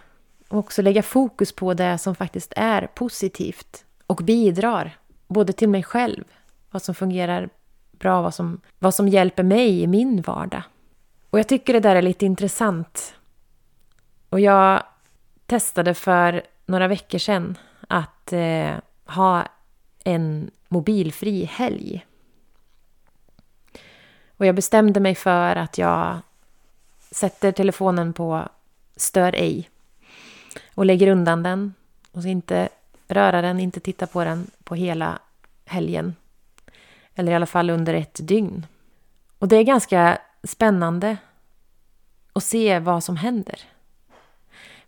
och 0.49 0.59
också 0.59 0.83
lägga 0.83 1.03
fokus 1.03 1.53
på 1.53 1.75
det 1.75 1.99
som 1.99 2.15
faktiskt 2.15 2.53
är 2.57 2.87
positivt 2.87 3.85
och 4.07 4.17
bidrar 4.17 4.97
både 5.27 5.53
till 5.53 5.69
mig 5.69 5.83
själv, 5.83 6.25
vad 6.71 6.83
som 6.83 6.95
fungerar 6.95 7.49
bra, 7.93 8.23
vad 8.23 8.35
som, 8.35 8.61
vad 8.79 8.95
som 8.95 9.09
hjälper 9.09 9.43
mig 9.43 9.83
i 9.83 9.87
min 9.87 10.23
vardag. 10.23 10.63
Och 11.31 11.39
jag 11.39 11.49
tycker 11.49 11.73
det 11.73 11.81
där 11.81 11.97
är 11.97 12.03
lite 12.03 12.27
intressant. 12.27 13.15
Och 14.29 14.41
jag 14.41 14.83
testade 15.47 15.95
för 15.95 16.43
några 16.67 16.89
veckor 16.89 17.19
sedan 17.19 17.59
att 17.89 18.33
eh, 18.33 18.75
ha 19.05 19.45
en 20.05 20.51
mobilfri 20.69 21.45
helg. 21.45 22.07
Och 24.37 24.47
jag 24.47 24.55
bestämde 24.55 25.01
mig 25.01 25.15
för 25.15 25.57
att 25.57 25.79
jag 25.79 26.19
sätter 27.11 27.53
telefonen 27.53 28.13
på 28.13 28.49
stör 28.97 29.33
ej 29.33 29.71
och 30.75 30.87
lägger 30.87 31.09
undan 31.09 31.43
den 31.43 31.75
och 32.13 32.23
så 32.23 32.29
inte 32.29 32.69
röra 33.09 33.43
den, 33.43 33.61
inte 33.61 33.81
titta 33.81 34.07
på 34.07 34.25
den 34.25 34.51
på 34.65 34.75
hela 34.75 35.19
helgen. 35.65 36.15
Eller 37.15 37.33
i 37.33 37.35
alla 37.35 37.47
fall 37.47 37.71
under 37.71 37.95
ett 37.95 38.29
dygn. 38.29 38.67
Och 39.39 39.49
det 39.49 39.57
är 39.57 39.63
ganska 39.63 40.19
spännande 40.43 41.17
att 42.33 42.45
se 42.45 42.79
vad 42.79 43.05
som 43.05 43.17
händer. 43.17 43.61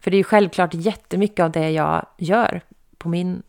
För 0.00 0.10
det 0.10 0.14
är 0.14 0.18
ju 0.18 0.24
självklart 0.24 0.74
jättemycket 0.74 1.44
av 1.44 1.50
det 1.50 1.70
jag 1.70 2.06
gör 2.18 2.60
på 2.98 3.08
min 3.08 3.42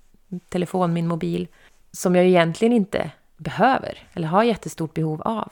telefon, 0.49 0.93
min 0.93 1.07
mobil, 1.07 1.47
som 1.91 2.15
jag 2.15 2.25
egentligen 2.25 2.73
inte 2.73 3.11
behöver 3.37 4.07
eller 4.13 4.27
har 4.27 4.43
jättestort 4.43 4.93
behov 4.93 5.21
av. 5.21 5.51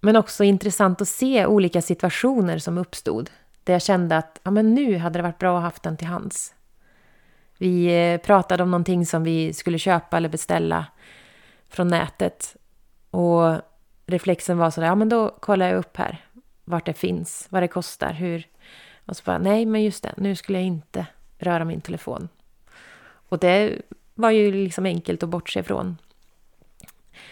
Men 0.00 0.16
också 0.16 0.44
intressant 0.44 1.00
att 1.00 1.08
se 1.08 1.46
olika 1.46 1.82
situationer 1.82 2.58
som 2.58 2.78
uppstod 2.78 3.30
där 3.64 3.72
jag 3.72 3.82
kände 3.82 4.16
att 4.16 4.40
ja, 4.42 4.50
men 4.50 4.74
nu 4.74 4.98
hade 4.98 5.18
det 5.18 5.22
varit 5.22 5.38
bra 5.38 5.56
att 5.56 5.62
ha 5.62 5.66
haft 5.66 5.82
den 5.82 5.96
till 5.96 6.06
hands. 6.06 6.54
Vi 7.58 7.86
eh, 8.12 8.20
pratade 8.20 8.62
om 8.62 8.70
någonting 8.70 9.06
som 9.06 9.24
vi 9.24 9.52
skulle 9.52 9.78
köpa 9.78 10.16
eller 10.16 10.28
beställa 10.28 10.86
från 11.68 11.88
nätet. 11.88 12.56
Och 13.10 13.54
reflexen 14.06 14.58
var 14.58 14.70
sådär, 14.70 14.88
ja 14.88 14.94
men 14.94 15.08
då 15.08 15.30
kollar 15.40 15.68
jag 15.68 15.78
upp 15.78 15.96
här 15.96 16.24
vart 16.64 16.86
det 16.86 16.94
finns, 16.94 17.46
vad 17.50 17.62
det 17.62 17.68
kostar, 17.68 18.12
hur... 18.12 18.46
Och 19.06 19.16
så 19.16 19.22
bara, 19.24 19.38
nej 19.38 19.66
men 19.66 19.82
just 19.82 20.02
det, 20.02 20.14
nu 20.16 20.36
skulle 20.36 20.58
jag 20.58 20.66
inte 20.66 21.06
röra 21.38 21.64
min 21.64 21.80
telefon. 21.80 22.28
Och 23.28 23.38
det 23.38 23.82
var 24.14 24.30
ju 24.30 24.52
liksom 24.52 24.86
enkelt 24.86 25.22
att 25.22 25.28
bortse 25.28 25.60
ifrån. 25.60 25.96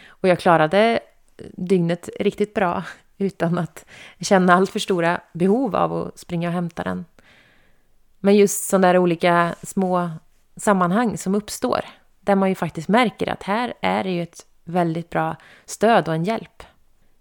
Och 0.07 0.29
jag 0.29 0.39
klarade 0.39 1.01
dygnet 1.53 2.09
riktigt 2.21 2.55
bra 2.55 2.85
utan 3.19 3.59
att 3.59 3.85
känna 4.21 4.55
allt 4.55 4.71
för 4.71 4.79
stora 4.79 5.21
behov 5.33 5.77
av 5.77 5.93
att 5.93 6.19
springa 6.19 6.49
och 6.49 6.55
hämta 6.55 6.85
den. 6.85 7.05
Men 8.25 8.37
just 8.37 8.69
sådana 8.69 8.87
där 8.87 8.99
olika 8.99 9.55
små 9.63 10.11
sammanhang 10.57 11.19
som 11.19 11.35
uppstår 11.35 11.81
där 12.21 12.35
man 12.35 12.49
ju 12.49 12.55
faktiskt 12.55 12.89
märker 12.89 13.29
att 13.29 13.43
här 13.43 13.75
är 13.81 14.05
det 14.05 14.11
ju 14.11 14.23
ett 14.23 14.47
väldigt 14.65 15.11
bra 15.11 15.37
stöd 15.65 16.09
och 16.09 16.15
en 16.15 16.25
hjälp. 16.25 16.63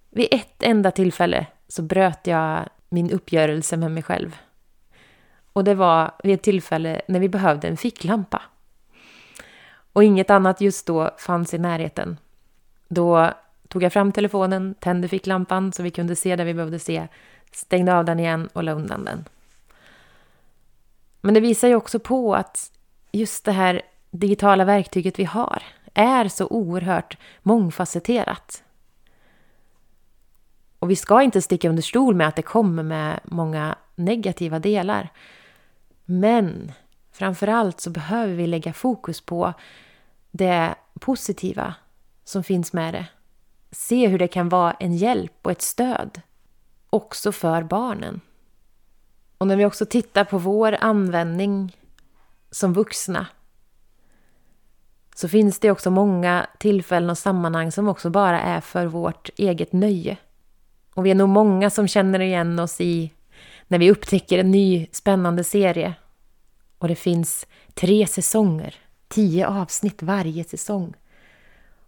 Vid 0.09 0.27
ett 0.31 0.63
enda 0.63 0.91
tillfälle 0.91 1.47
så 1.67 1.81
bröt 1.81 2.27
jag 2.27 2.69
min 2.89 3.11
uppgörelse 3.11 3.77
med 3.77 3.91
mig 3.91 4.03
själv. 4.03 4.35
Och 5.53 5.63
det 5.63 5.75
var 5.75 6.11
vid 6.23 6.33
ett 6.33 6.43
tillfälle 6.43 7.01
när 7.07 7.19
vi 7.19 7.29
behövde 7.29 7.67
en 7.67 7.77
ficklampa. 7.77 8.41
Och 9.93 10.03
inget 10.03 10.29
annat 10.29 10.61
just 10.61 10.85
då 10.85 11.11
fanns 11.17 11.53
i 11.53 11.57
närheten. 11.57 12.17
Då 12.87 13.33
tog 13.67 13.83
jag 13.83 13.93
fram 13.93 14.11
telefonen, 14.11 14.75
tände 14.79 15.07
ficklampan 15.07 15.73
så 15.73 15.83
vi 15.83 15.91
kunde 15.91 16.15
se 16.15 16.35
där 16.35 16.45
vi 16.45 16.53
behövde 16.53 16.79
se, 16.79 17.07
stängde 17.51 17.95
av 17.95 18.05
den 18.05 18.19
igen 18.19 18.49
och 18.53 18.63
la 18.63 18.71
undan 18.71 19.05
den. 19.05 19.25
Men 21.25 21.33
det 21.33 21.39
visar 21.39 21.67
ju 21.67 21.75
också 21.75 21.99
på 21.99 22.36
att 22.36 22.71
just 23.12 23.45
det 23.45 23.51
här 23.51 23.81
digitala 24.12 24.65
verktyget 24.65 25.19
vi 25.19 25.23
har 25.23 25.63
är 25.93 26.27
så 26.27 26.47
oerhört 26.47 27.17
mångfacetterat. 27.41 28.63
Och 30.79 30.91
vi 30.91 30.95
ska 30.95 31.21
inte 31.21 31.41
sticka 31.41 31.69
under 31.69 31.83
stol 31.83 32.15
med 32.15 32.27
att 32.27 32.36
det 32.36 32.41
kommer 32.41 32.83
med 32.83 33.19
många 33.23 33.75
negativa 33.95 34.59
delar. 34.59 35.09
Men 36.05 36.71
framförallt 37.12 37.81
så 37.81 37.89
behöver 37.89 38.33
vi 38.33 38.47
lägga 38.47 38.73
fokus 38.73 39.21
på 39.21 39.53
det 40.31 40.75
positiva 40.99 41.75
som 42.23 42.43
finns 42.43 42.73
med 42.73 42.93
det. 42.93 43.05
Se 43.71 44.07
hur 44.07 44.19
det 44.19 44.27
kan 44.27 44.49
vara 44.49 44.73
en 44.73 44.95
hjälp 44.95 45.33
och 45.41 45.51
ett 45.51 45.62
stöd 45.62 46.21
också 46.89 47.31
för 47.31 47.63
barnen. 47.63 48.21
Och 49.43 49.47
när 49.47 49.56
vi 49.56 49.65
också 49.65 49.86
tittar 49.86 50.23
på 50.23 50.38
vår 50.38 50.77
användning 50.79 51.77
som 52.51 52.73
vuxna 52.73 53.27
så 55.15 55.27
finns 55.27 55.60
det 55.60 55.71
också 55.71 55.91
många 55.91 56.47
tillfällen 56.60 57.10
och 57.10 57.17
sammanhang 57.17 57.71
som 57.71 57.88
också 57.88 58.10
bara 58.10 58.41
är 58.41 58.62
för 58.62 58.86
vårt 58.86 59.29
eget 59.36 59.73
nöje. 59.73 60.17
Och 60.93 61.06
vi 61.06 61.12
är 61.12 61.15
nog 61.15 61.29
många 61.29 61.69
som 61.69 61.88
känner 61.88 62.19
igen 62.19 62.60
oss 62.60 62.82
i 62.82 63.12
när 63.67 63.79
vi 63.79 63.91
upptäcker 63.91 64.39
en 64.39 64.51
ny 64.51 64.88
spännande 64.91 65.43
serie 65.43 65.93
och 66.77 66.88
det 66.88 66.95
finns 66.95 67.47
tre 67.73 68.08
säsonger, 68.08 68.75
tio 69.08 69.47
avsnitt 69.47 70.03
varje 70.03 70.43
säsong. 70.43 70.93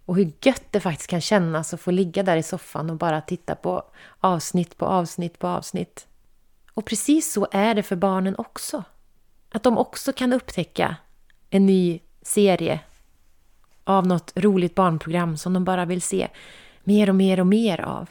Och 0.04 0.16
hur 0.16 0.32
gött 0.42 0.66
det 0.70 0.80
faktiskt 0.80 1.10
kan 1.10 1.20
kännas 1.20 1.74
att 1.74 1.80
få 1.80 1.90
ligga 1.90 2.22
där 2.22 2.36
i 2.36 2.42
soffan 2.42 2.90
och 2.90 2.96
bara 2.96 3.20
titta 3.20 3.54
på 3.54 3.82
avsnitt 4.20 4.76
på 4.76 4.86
avsnitt 4.86 5.38
på 5.38 5.48
avsnitt. 5.48 6.06
Och 6.76 6.84
precis 6.84 7.32
så 7.32 7.48
är 7.50 7.74
det 7.74 7.82
för 7.82 7.96
barnen 7.96 8.34
också. 8.38 8.84
Att 9.52 9.62
de 9.62 9.78
också 9.78 10.12
kan 10.12 10.32
upptäcka 10.32 10.96
en 11.50 11.66
ny 11.66 12.00
serie 12.22 12.80
av 13.84 14.06
något 14.06 14.32
roligt 14.34 14.74
barnprogram 14.74 15.36
som 15.36 15.52
de 15.52 15.64
bara 15.64 15.84
vill 15.84 16.02
se 16.02 16.28
mer 16.84 17.08
och 17.08 17.14
mer 17.14 17.40
och 17.40 17.46
mer 17.46 17.80
av. 17.80 18.10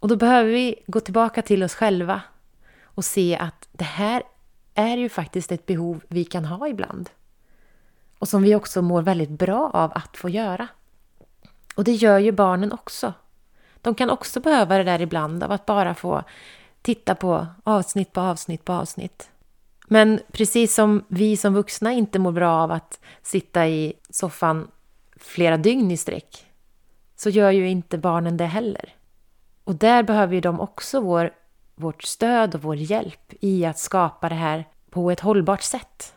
Och 0.00 0.08
då 0.08 0.16
behöver 0.16 0.50
vi 0.50 0.82
gå 0.86 1.00
tillbaka 1.00 1.42
till 1.42 1.62
oss 1.62 1.74
själva 1.74 2.20
och 2.82 3.04
se 3.04 3.36
att 3.36 3.68
det 3.72 3.84
här 3.84 4.22
är 4.74 4.96
ju 4.96 5.08
faktiskt 5.08 5.52
ett 5.52 5.66
behov 5.66 6.04
vi 6.08 6.24
kan 6.24 6.44
ha 6.44 6.68
ibland. 6.68 7.10
Och 8.18 8.28
som 8.28 8.42
vi 8.42 8.54
också 8.54 8.82
mår 8.82 9.02
väldigt 9.02 9.30
bra 9.30 9.70
av 9.74 9.92
att 9.94 10.16
få 10.16 10.28
göra. 10.28 10.68
Och 11.74 11.84
det 11.84 11.92
gör 11.92 12.18
ju 12.18 12.32
barnen 12.32 12.72
också. 12.72 13.14
De 13.80 13.94
kan 13.94 14.10
också 14.10 14.40
behöva 14.40 14.78
det 14.78 14.84
där 14.84 15.00
ibland 15.00 15.42
av 15.42 15.52
att 15.52 15.66
bara 15.66 15.94
få 15.94 16.24
titta 16.82 17.14
på 17.14 17.46
avsnitt 17.64 18.12
på 18.12 18.20
avsnitt 18.20 18.64
på 18.64 18.72
avsnitt. 18.72 19.30
Men 19.86 20.20
precis 20.32 20.74
som 20.74 21.04
vi 21.08 21.36
som 21.36 21.54
vuxna 21.54 21.92
inte 21.92 22.18
mår 22.18 22.32
bra 22.32 22.62
av 22.62 22.70
att 22.70 23.00
sitta 23.22 23.68
i 23.68 23.92
soffan 24.10 24.68
flera 25.16 25.56
dygn 25.56 25.90
i 25.90 25.96
sträck 25.96 26.46
så 27.16 27.30
gör 27.30 27.50
ju 27.50 27.68
inte 27.68 27.98
barnen 27.98 28.36
det 28.36 28.46
heller. 28.46 28.94
Och 29.64 29.74
där 29.74 30.02
behöver 30.02 30.34
ju 30.34 30.40
de 30.40 30.60
också 30.60 31.00
vår, 31.00 31.30
vårt 31.74 32.02
stöd 32.02 32.54
och 32.54 32.62
vår 32.62 32.76
hjälp 32.76 33.32
i 33.40 33.64
att 33.64 33.78
skapa 33.78 34.28
det 34.28 34.34
här 34.34 34.68
på 34.90 35.10
ett 35.10 35.20
hållbart 35.20 35.62
sätt. 35.62 36.14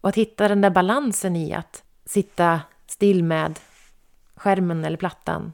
Och 0.00 0.08
att 0.08 0.14
hitta 0.14 0.48
den 0.48 0.60
där 0.60 0.70
balansen 0.70 1.36
i 1.36 1.54
att 1.54 1.82
sitta 2.04 2.60
still 2.86 3.24
med 3.24 3.60
skärmen 4.34 4.84
eller 4.84 4.96
plattan 4.96 5.52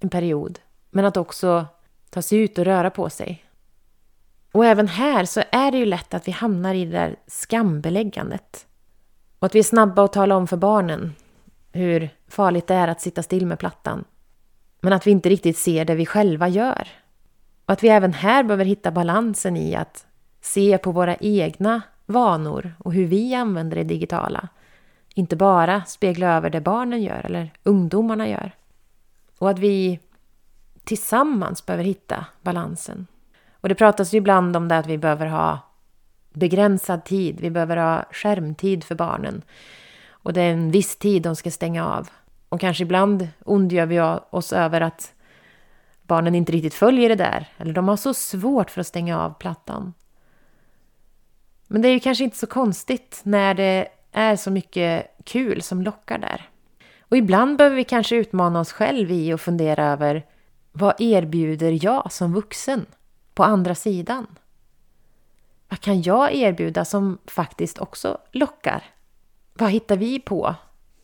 en 0.00 0.08
period. 0.08 0.58
Men 0.90 1.04
att 1.04 1.16
också 1.16 1.66
ta 2.12 2.22
sig 2.22 2.38
ut 2.38 2.58
och 2.58 2.64
röra 2.64 2.90
på 2.90 3.10
sig. 3.10 3.44
Och 4.52 4.66
även 4.66 4.88
här 4.88 5.24
så 5.24 5.42
är 5.52 5.70
det 5.70 5.78
ju 5.78 5.86
lätt 5.86 6.14
att 6.14 6.28
vi 6.28 6.32
hamnar 6.32 6.74
i 6.74 6.84
det 6.84 6.90
där 6.90 7.16
skambeläggandet. 7.26 8.66
Och 9.38 9.46
att 9.46 9.54
vi 9.54 9.58
är 9.58 9.62
snabba 9.62 10.04
att 10.04 10.12
tala 10.12 10.36
om 10.36 10.46
för 10.46 10.56
barnen 10.56 11.14
hur 11.72 12.10
farligt 12.28 12.66
det 12.66 12.74
är 12.74 12.88
att 12.88 13.00
sitta 13.00 13.22
still 13.22 13.46
med 13.46 13.58
plattan. 13.58 14.04
Men 14.80 14.92
att 14.92 15.06
vi 15.06 15.10
inte 15.10 15.28
riktigt 15.28 15.58
ser 15.58 15.84
det 15.84 15.94
vi 15.94 16.06
själva 16.06 16.48
gör. 16.48 16.88
Och 17.66 17.72
att 17.72 17.82
vi 17.82 17.88
även 17.88 18.12
här 18.12 18.42
behöver 18.42 18.64
hitta 18.64 18.90
balansen 18.90 19.56
i 19.56 19.74
att 19.74 20.06
se 20.40 20.78
på 20.78 20.92
våra 20.92 21.16
egna 21.16 21.82
vanor 22.06 22.74
och 22.78 22.92
hur 22.92 23.06
vi 23.06 23.34
använder 23.34 23.76
det 23.76 23.84
digitala 23.84 24.48
inte 25.14 25.36
bara 25.36 25.84
spegla 25.84 26.36
över 26.36 26.50
det 26.50 26.60
barnen 26.60 27.02
gör 27.02 27.26
eller 27.26 27.52
ungdomarna 27.62 28.28
gör. 28.28 28.52
Och 29.38 29.50
att 29.50 29.58
vi 29.58 30.00
tillsammans 30.84 31.66
behöver 31.66 31.84
hitta 31.84 32.26
balansen. 32.42 33.06
Och 33.60 33.68
det 33.68 33.74
pratas 33.74 34.14
ju 34.14 34.18
ibland 34.18 34.56
om 34.56 34.68
det 34.68 34.78
att 34.78 34.86
vi 34.86 34.98
behöver 34.98 35.26
ha 35.26 35.58
begränsad 36.32 37.04
tid, 37.04 37.40
vi 37.40 37.50
behöver 37.50 37.76
ha 37.76 38.04
skärmtid 38.10 38.84
för 38.84 38.94
barnen. 38.94 39.42
Och 40.10 40.32
det 40.32 40.42
är 40.42 40.52
en 40.52 40.70
viss 40.70 40.96
tid 40.96 41.22
de 41.22 41.36
ska 41.36 41.50
stänga 41.50 41.86
av. 41.86 42.08
Och 42.48 42.60
kanske 42.60 42.82
ibland 42.82 43.28
ondgör 43.44 43.86
vi 43.86 44.00
oss 44.30 44.52
över 44.52 44.80
att 44.80 45.14
barnen 46.02 46.34
inte 46.34 46.52
riktigt 46.52 46.74
följer 46.74 47.08
det 47.08 47.14
där. 47.14 47.48
Eller 47.56 47.72
de 47.72 47.88
har 47.88 47.96
så 47.96 48.14
svårt 48.14 48.70
för 48.70 48.80
att 48.80 48.86
stänga 48.86 49.18
av 49.20 49.30
plattan. 49.30 49.94
Men 51.66 51.82
det 51.82 51.88
är 51.88 51.92
ju 51.92 52.00
kanske 52.00 52.24
inte 52.24 52.36
så 52.36 52.46
konstigt 52.46 53.20
när 53.22 53.54
det 53.54 53.88
är 54.12 54.36
så 54.36 54.50
mycket 54.50 55.06
kul 55.24 55.62
som 55.62 55.82
lockar 55.82 56.18
där. 56.18 56.48
Och 57.00 57.16
ibland 57.16 57.56
behöver 57.56 57.76
vi 57.76 57.84
kanske 57.84 58.16
utmana 58.16 58.60
oss 58.60 58.72
själva 58.72 59.12
i 59.12 59.34
och 59.34 59.40
fundera 59.40 59.86
över 59.86 60.26
vad 60.72 60.94
erbjuder 60.98 61.84
jag 61.84 62.12
som 62.12 62.32
vuxen 62.32 62.86
på 63.34 63.44
andra 63.44 63.74
sidan? 63.74 64.26
Vad 65.68 65.80
kan 65.80 66.02
jag 66.02 66.34
erbjuda 66.34 66.84
som 66.84 67.18
faktiskt 67.26 67.78
också 67.78 68.18
lockar? 68.32 68.84
Vad 69.54 69.70
hittar 69.70 69.96
vi 69.96 70.20
på 70.20 70.54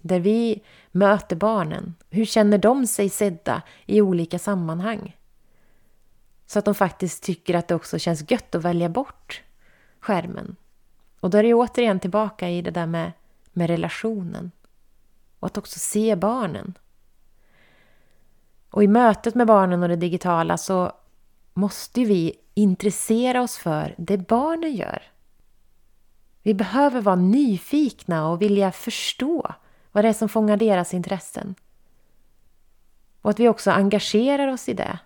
där 0.01 0.21
vi 0.21 0.63
möter 0.91 1.37
barnen? 1.37 1.95
Hur 2.11 2.25
känner 2.25 2.59
de 2.59 2.87
sig 2.87 3.09
sedda 3.09 3.63
i 3.87 4.01
olika 4.01 4.39
sammanhang? 4.39 5.17
Så 6.47 6.59
att 6.59 6.65
de 6.65 6.75
faktiskt 6.75 7.23
tycker 7.23 7.55
att 7.55 7.69
det 7.69 7.75
också 7.75 7.99
känns 7.99 8.31
gött 8.31 8.55
att 8.55 8.63
välja 8.63 8.89
bort 8.89 9.43
skärmen. 10.01 10.57
Och 11.21 11.31
då 11.31 11.39
är 11.39 11.43
det 11.43 11.55
återigen 11.55 12.01
tillbaka 12.01 12.49
i 12.49 12.63
det 12.63 12.71
där 12.71 12.87
med, 12.87 13.13
med 13.53 13.71
relationen. 13.71 14.51
Och 15.39 15.47
att 15.47 15.59
också 15.59 15.79
se 15.79 16.17
barnen. 16.17 16.75
Och 18.79 18.85
i 18.85 18.89
mötet 18.89 19.35
med 19.35 19.47
barnen 19.47 19.83
och 19.83 19.89
det 19.89 19.97
digitala 19.97 20.57
så 20.57 20.93
måste 21.55 22.05
vi 22.05 22.33
intressera 22.55 23.43
oss 23.43 23.59
för 23.59 23.95
det 23.99 24.19
barnen 24.19 24.75
gör. 24.75 25.03
Vi 26.43 26.55
behöver 26.55 27.01
vara 27.01 27.17
nyfikna 27.17 28.29
och 28.29 28.43
vilja 28.43 28.73
förstå 28.73 29.55
vad 29.93 30.05
det 30.05 30.09
är 30.09 30.13
som 30.13 30.29
fångar 30.29 30.57
deras 30.57 30.95
intressen. 30.95 31.55
Och 33.23 33.31
att 33.31 33.41
vi 33.41 33.49
också 33.49 33.71
engagerar 33.71 34.49
oss 34.49 34.69
i 34.69 34.75
det. 34.75 34.99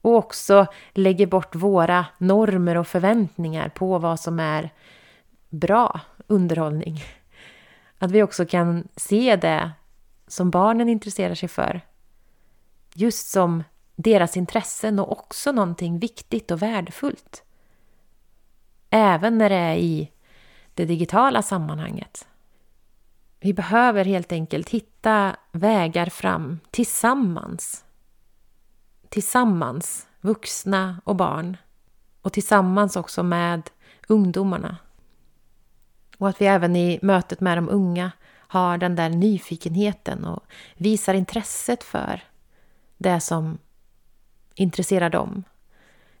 Och 0.00 0.16
också 0.16 0.66
lägger 0.92 1.26
bort 1.26 1.54
våra 1.54 2.06
normer 2.18 2.76
och 2.76 2.86
förväntningar 2.86 3.68
på 3.68 3.98
vad 3.98 4.20
som 4.20 4.40
är 4.40 4.70
bra 5.48 6.00
underhållning. 6.26 7.02
Att 7.98 8.10
vi 8.10 8.22
också 8.22 8.46
kan 8.46 8.88
se 8.96 9.36
det 9.36 9.70
som 10.26 10.50
barnen 10.50 10.88
intresserar 10.88 11.34
sig 11.34 11.48
för. 11.48 11.80
Just 12.94 13.30
som 13.30 13.62
deras 13.96 14.36
intressen 14.36 14.98
och 14.98 15.12
också 15.12 15.52
någonting 15.52 15.98
viktigt 15.98 16.50
och 16.50 16.62
värdefullt. 16.62 17.44
Även 18.90 19.38
när 19.38 19.48
det 19.48 19.56
är 19.56 19.76
i 19.76 20.10
det 20.74 20.84
digitala 20.84 21.42
sammanhanget. 21.42 22.26
Vi 23.40 23.54
behöver 23.54 24.04
helt 24.04 24.32
enkelt 24.32 24.68
hitta 24.68 25.36
vägar 25.52 26.06
fram 26.06 26.58
tillsammans. 26.70 27.84
Tillsammans, 29.08 30.06
vuxna 30.20 31.00
och 31.04 31.16
barn. 31.16 31.56
Och 32.22 32.32
tillsammans 32.32 32.96
också 32.96 33.22
med 33.22 33.70
ungdomarna. 34.08 34.76
Och 36.18 36.28
att 36.28 36.40
vi 36.40 36.46
även 36.46 36.76
i 36.76 36.98
mötet 37.02 37.40
med 37.40 37.58
de 37.58 37.68
unga 37.68 38.10
har 38.32 38.78
den 38.78 38.96
där 38.96 39.08
nyfikenheten 39.08 40.24
och 40.24 40.44
visar 40.76 41.14
intresset 41.14 41.84
för 41.84 42.22
det 43.00 43.20
som 43.20 43.58
intresserar 44.54 45.10
dem. 45.10 45.44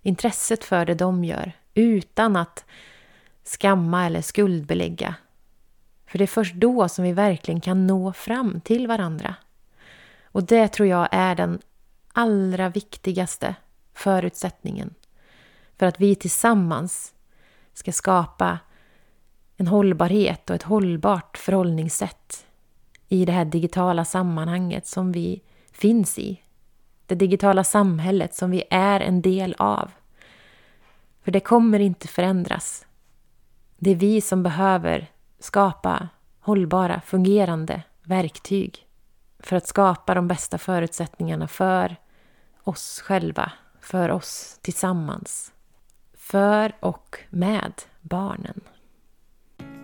Intresset 0.02 0.64
för 0.64 0.86
det 0.86 0.94
de 0.94 1.24
gör 1.24 1.52
utan 1.74 2.36
att 2.36 2.64
skamma 3.44 4.06
eller 4.06 4.22
skuldbelägga. 4.22 5.14
För 6.06 6.18
det 6.18 6.24
är 6.24 6.26
först 6.26 6.54
då 6.54 6.88
som 6.88 7.04
vi 7.04 7.12
verkligen 7.12 7.60
kan 7.60 7.86
nå 7.86 8.12
fram 8.12 8.60
till 8.60 8.86
varandra. 8.86 9.34
Och 10.24 10.44
det 10.44 10.68
tror 10.68 10.88
jag 10.88 11.08
är 11.10 11.34
den 11.34 11.60
allra 12.12 12.68
viktigaste 12.68 13.54
förutsättningen 13.94 14.94
för 15.78 15.86
att 15.86 16.00
vi 16.00 16.14
tillsammans 16.14 17.14
ska 17.72 17.92
skapa 17.92 18.58
en 19.56 19.66
hållbarhet 19.66 20.50
och 20.50 20.56
ett 20.56 20.62
hållbart 20.62 21.38
förhållningssätt 21.38 22.46
i 23.08 23.24
det 23.24 23.32
här 23.32 23.44
digitala 23.44 24.04
sammanhanget 24.04 24.86
som 24.86 25.12
vi 25.12 25.42
finns 25.72 26.18
i. 26.18 26.42
Det 27.10 27.16
digitala 27.16 27.64
samhället 27.64 28.34
som 28.34 28.50
vi 28.50 28.64
är 28.70 29.00
en 29.00 29.22
del 29.22 29.54
av. 29.58 29.90
För 31.22 31.30
det 31.32 31.40
kommer 31.40 31.78
inte 31.78 32.08
förändras. 32.08 32.86
Det 33.78 33.90
är 33.90 33.94
vi 33.94 34.20
som 34.20 34.42
behöver 34.42 35.10
skapa 35.38 36.08
hållbara, 36.40 37.00
fungerande 37.00 37.82
verktyg 38.02 38.86
för 39.38 39.56
att 39.56 39.66
skapa 39.66 40.14
de 40.14 40.28
bästa 40.28 40.58
förutsättningarna 40.58 41.48
för 41.48 41.96
oss 42.62 43.00
själva, 43.00 43.52
för 43.80 44.10
oss 44.10 44.58
tillsammans, 44.62 45.52
för 46.14 46.72
och 46.80 47.18
med 47.30 47.72
barnen. 48.00 48.60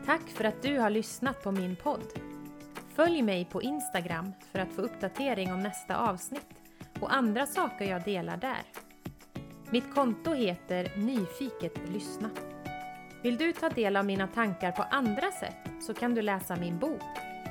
Tack 0.05 0.29
för 0.29 0.45
att 0.45 0.63
du 0.63 0.79
har 0.79 0.91
lyssnat 0.91 1.43
på 1.43 1.53
min 1.53 1.77
podd. 1.77 2.07
Följ 2.95 3.23
mig 3.23 3.45
på 3.45 3.63
Instagram 3.63 4.33
för 4.53 4.59
att 4.59 4.73
få 4.73 4.83
uppdatering 4.83 5.53
om 5.53 5.61
nästa 5.61 5.97
avsnitt 5.97 6.66
och 7.01 7.15
andra 7.15 7.47
saker 7.47 7.85
jag 7.85 8.03
delar 8.03 8.37
där. 8.37 8.63
Mitt 9.71 9.95
konto 9.95 10.33
heter 10.33 10.93
Nyfiket 10.97 11.89
lyssna. 11.89 12.31
Vill 13.23 13.37
du 13.37 13.53
ta 13.53 13.69
del 13.69 13.97
av 13.97 14.05
mina 14.05 14.27
tankar 14.27 14.73
på 14.73 14.83
andra 14.83 15.33
sätt 15.33 15.57
så 15.81 15.95
kan 15.95 16.15
du 16.15 16.23
läsa 16.23 16.57
min 16.57 16.79
bok 16.79 17.03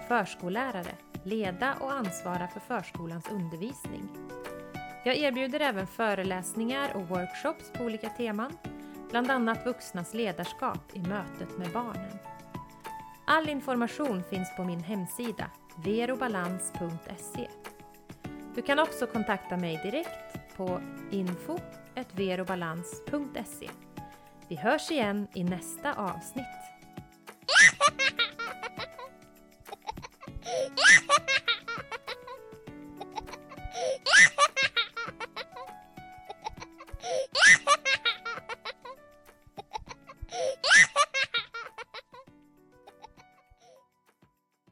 Förskollärare, 0.07 0.95
leda 1.23 1.75
och 1.79 1.93
ansvara 1.93 2.47
för 2.47 2.59
förskolans 2.59 3.31
undervisning. 3.31 4.09
Jag 5.05 5.17
erbjuder 5.17 5.59
även 5.59 5.87
föreläsningar 5.87 6.95
och 6.95 7.07
workshops 7.07 7.71
på 7.73 7.83
olika 7.83 8.09
teman, 8.09 8.57
bland 9.09 9.31
annat 9.31 9.65
vuxnas 9.65 10.13
ledarskap 10.13 10.79
i 10.93 10.99
mötet 10.99 11.57
med 11.57 11.71
barnen. 11.71 12.17
All 13.25 13.49
information 13.49 14.23
finns 14.29 14.55
på 14.55 14.63
min 14.63 14.79
hemsida 14.79 15.51
verobalans.se. 15.75 17.47
Du 18.55 18.61
kan 18.61 18.79
också 18.79 19.07
kontakta 19.07 19.57
mig 19.57 19.79
direkt 19.83 20.57
på 20.57 20.81
info.verobalans.se. 21.11 23.69
Vi 24.47 24.55
hörs 24.55 24.91
igen 24.91 25.27
i 25.33 25.43
nästa 25.43 25.93
avsnitt. 25.93 26.45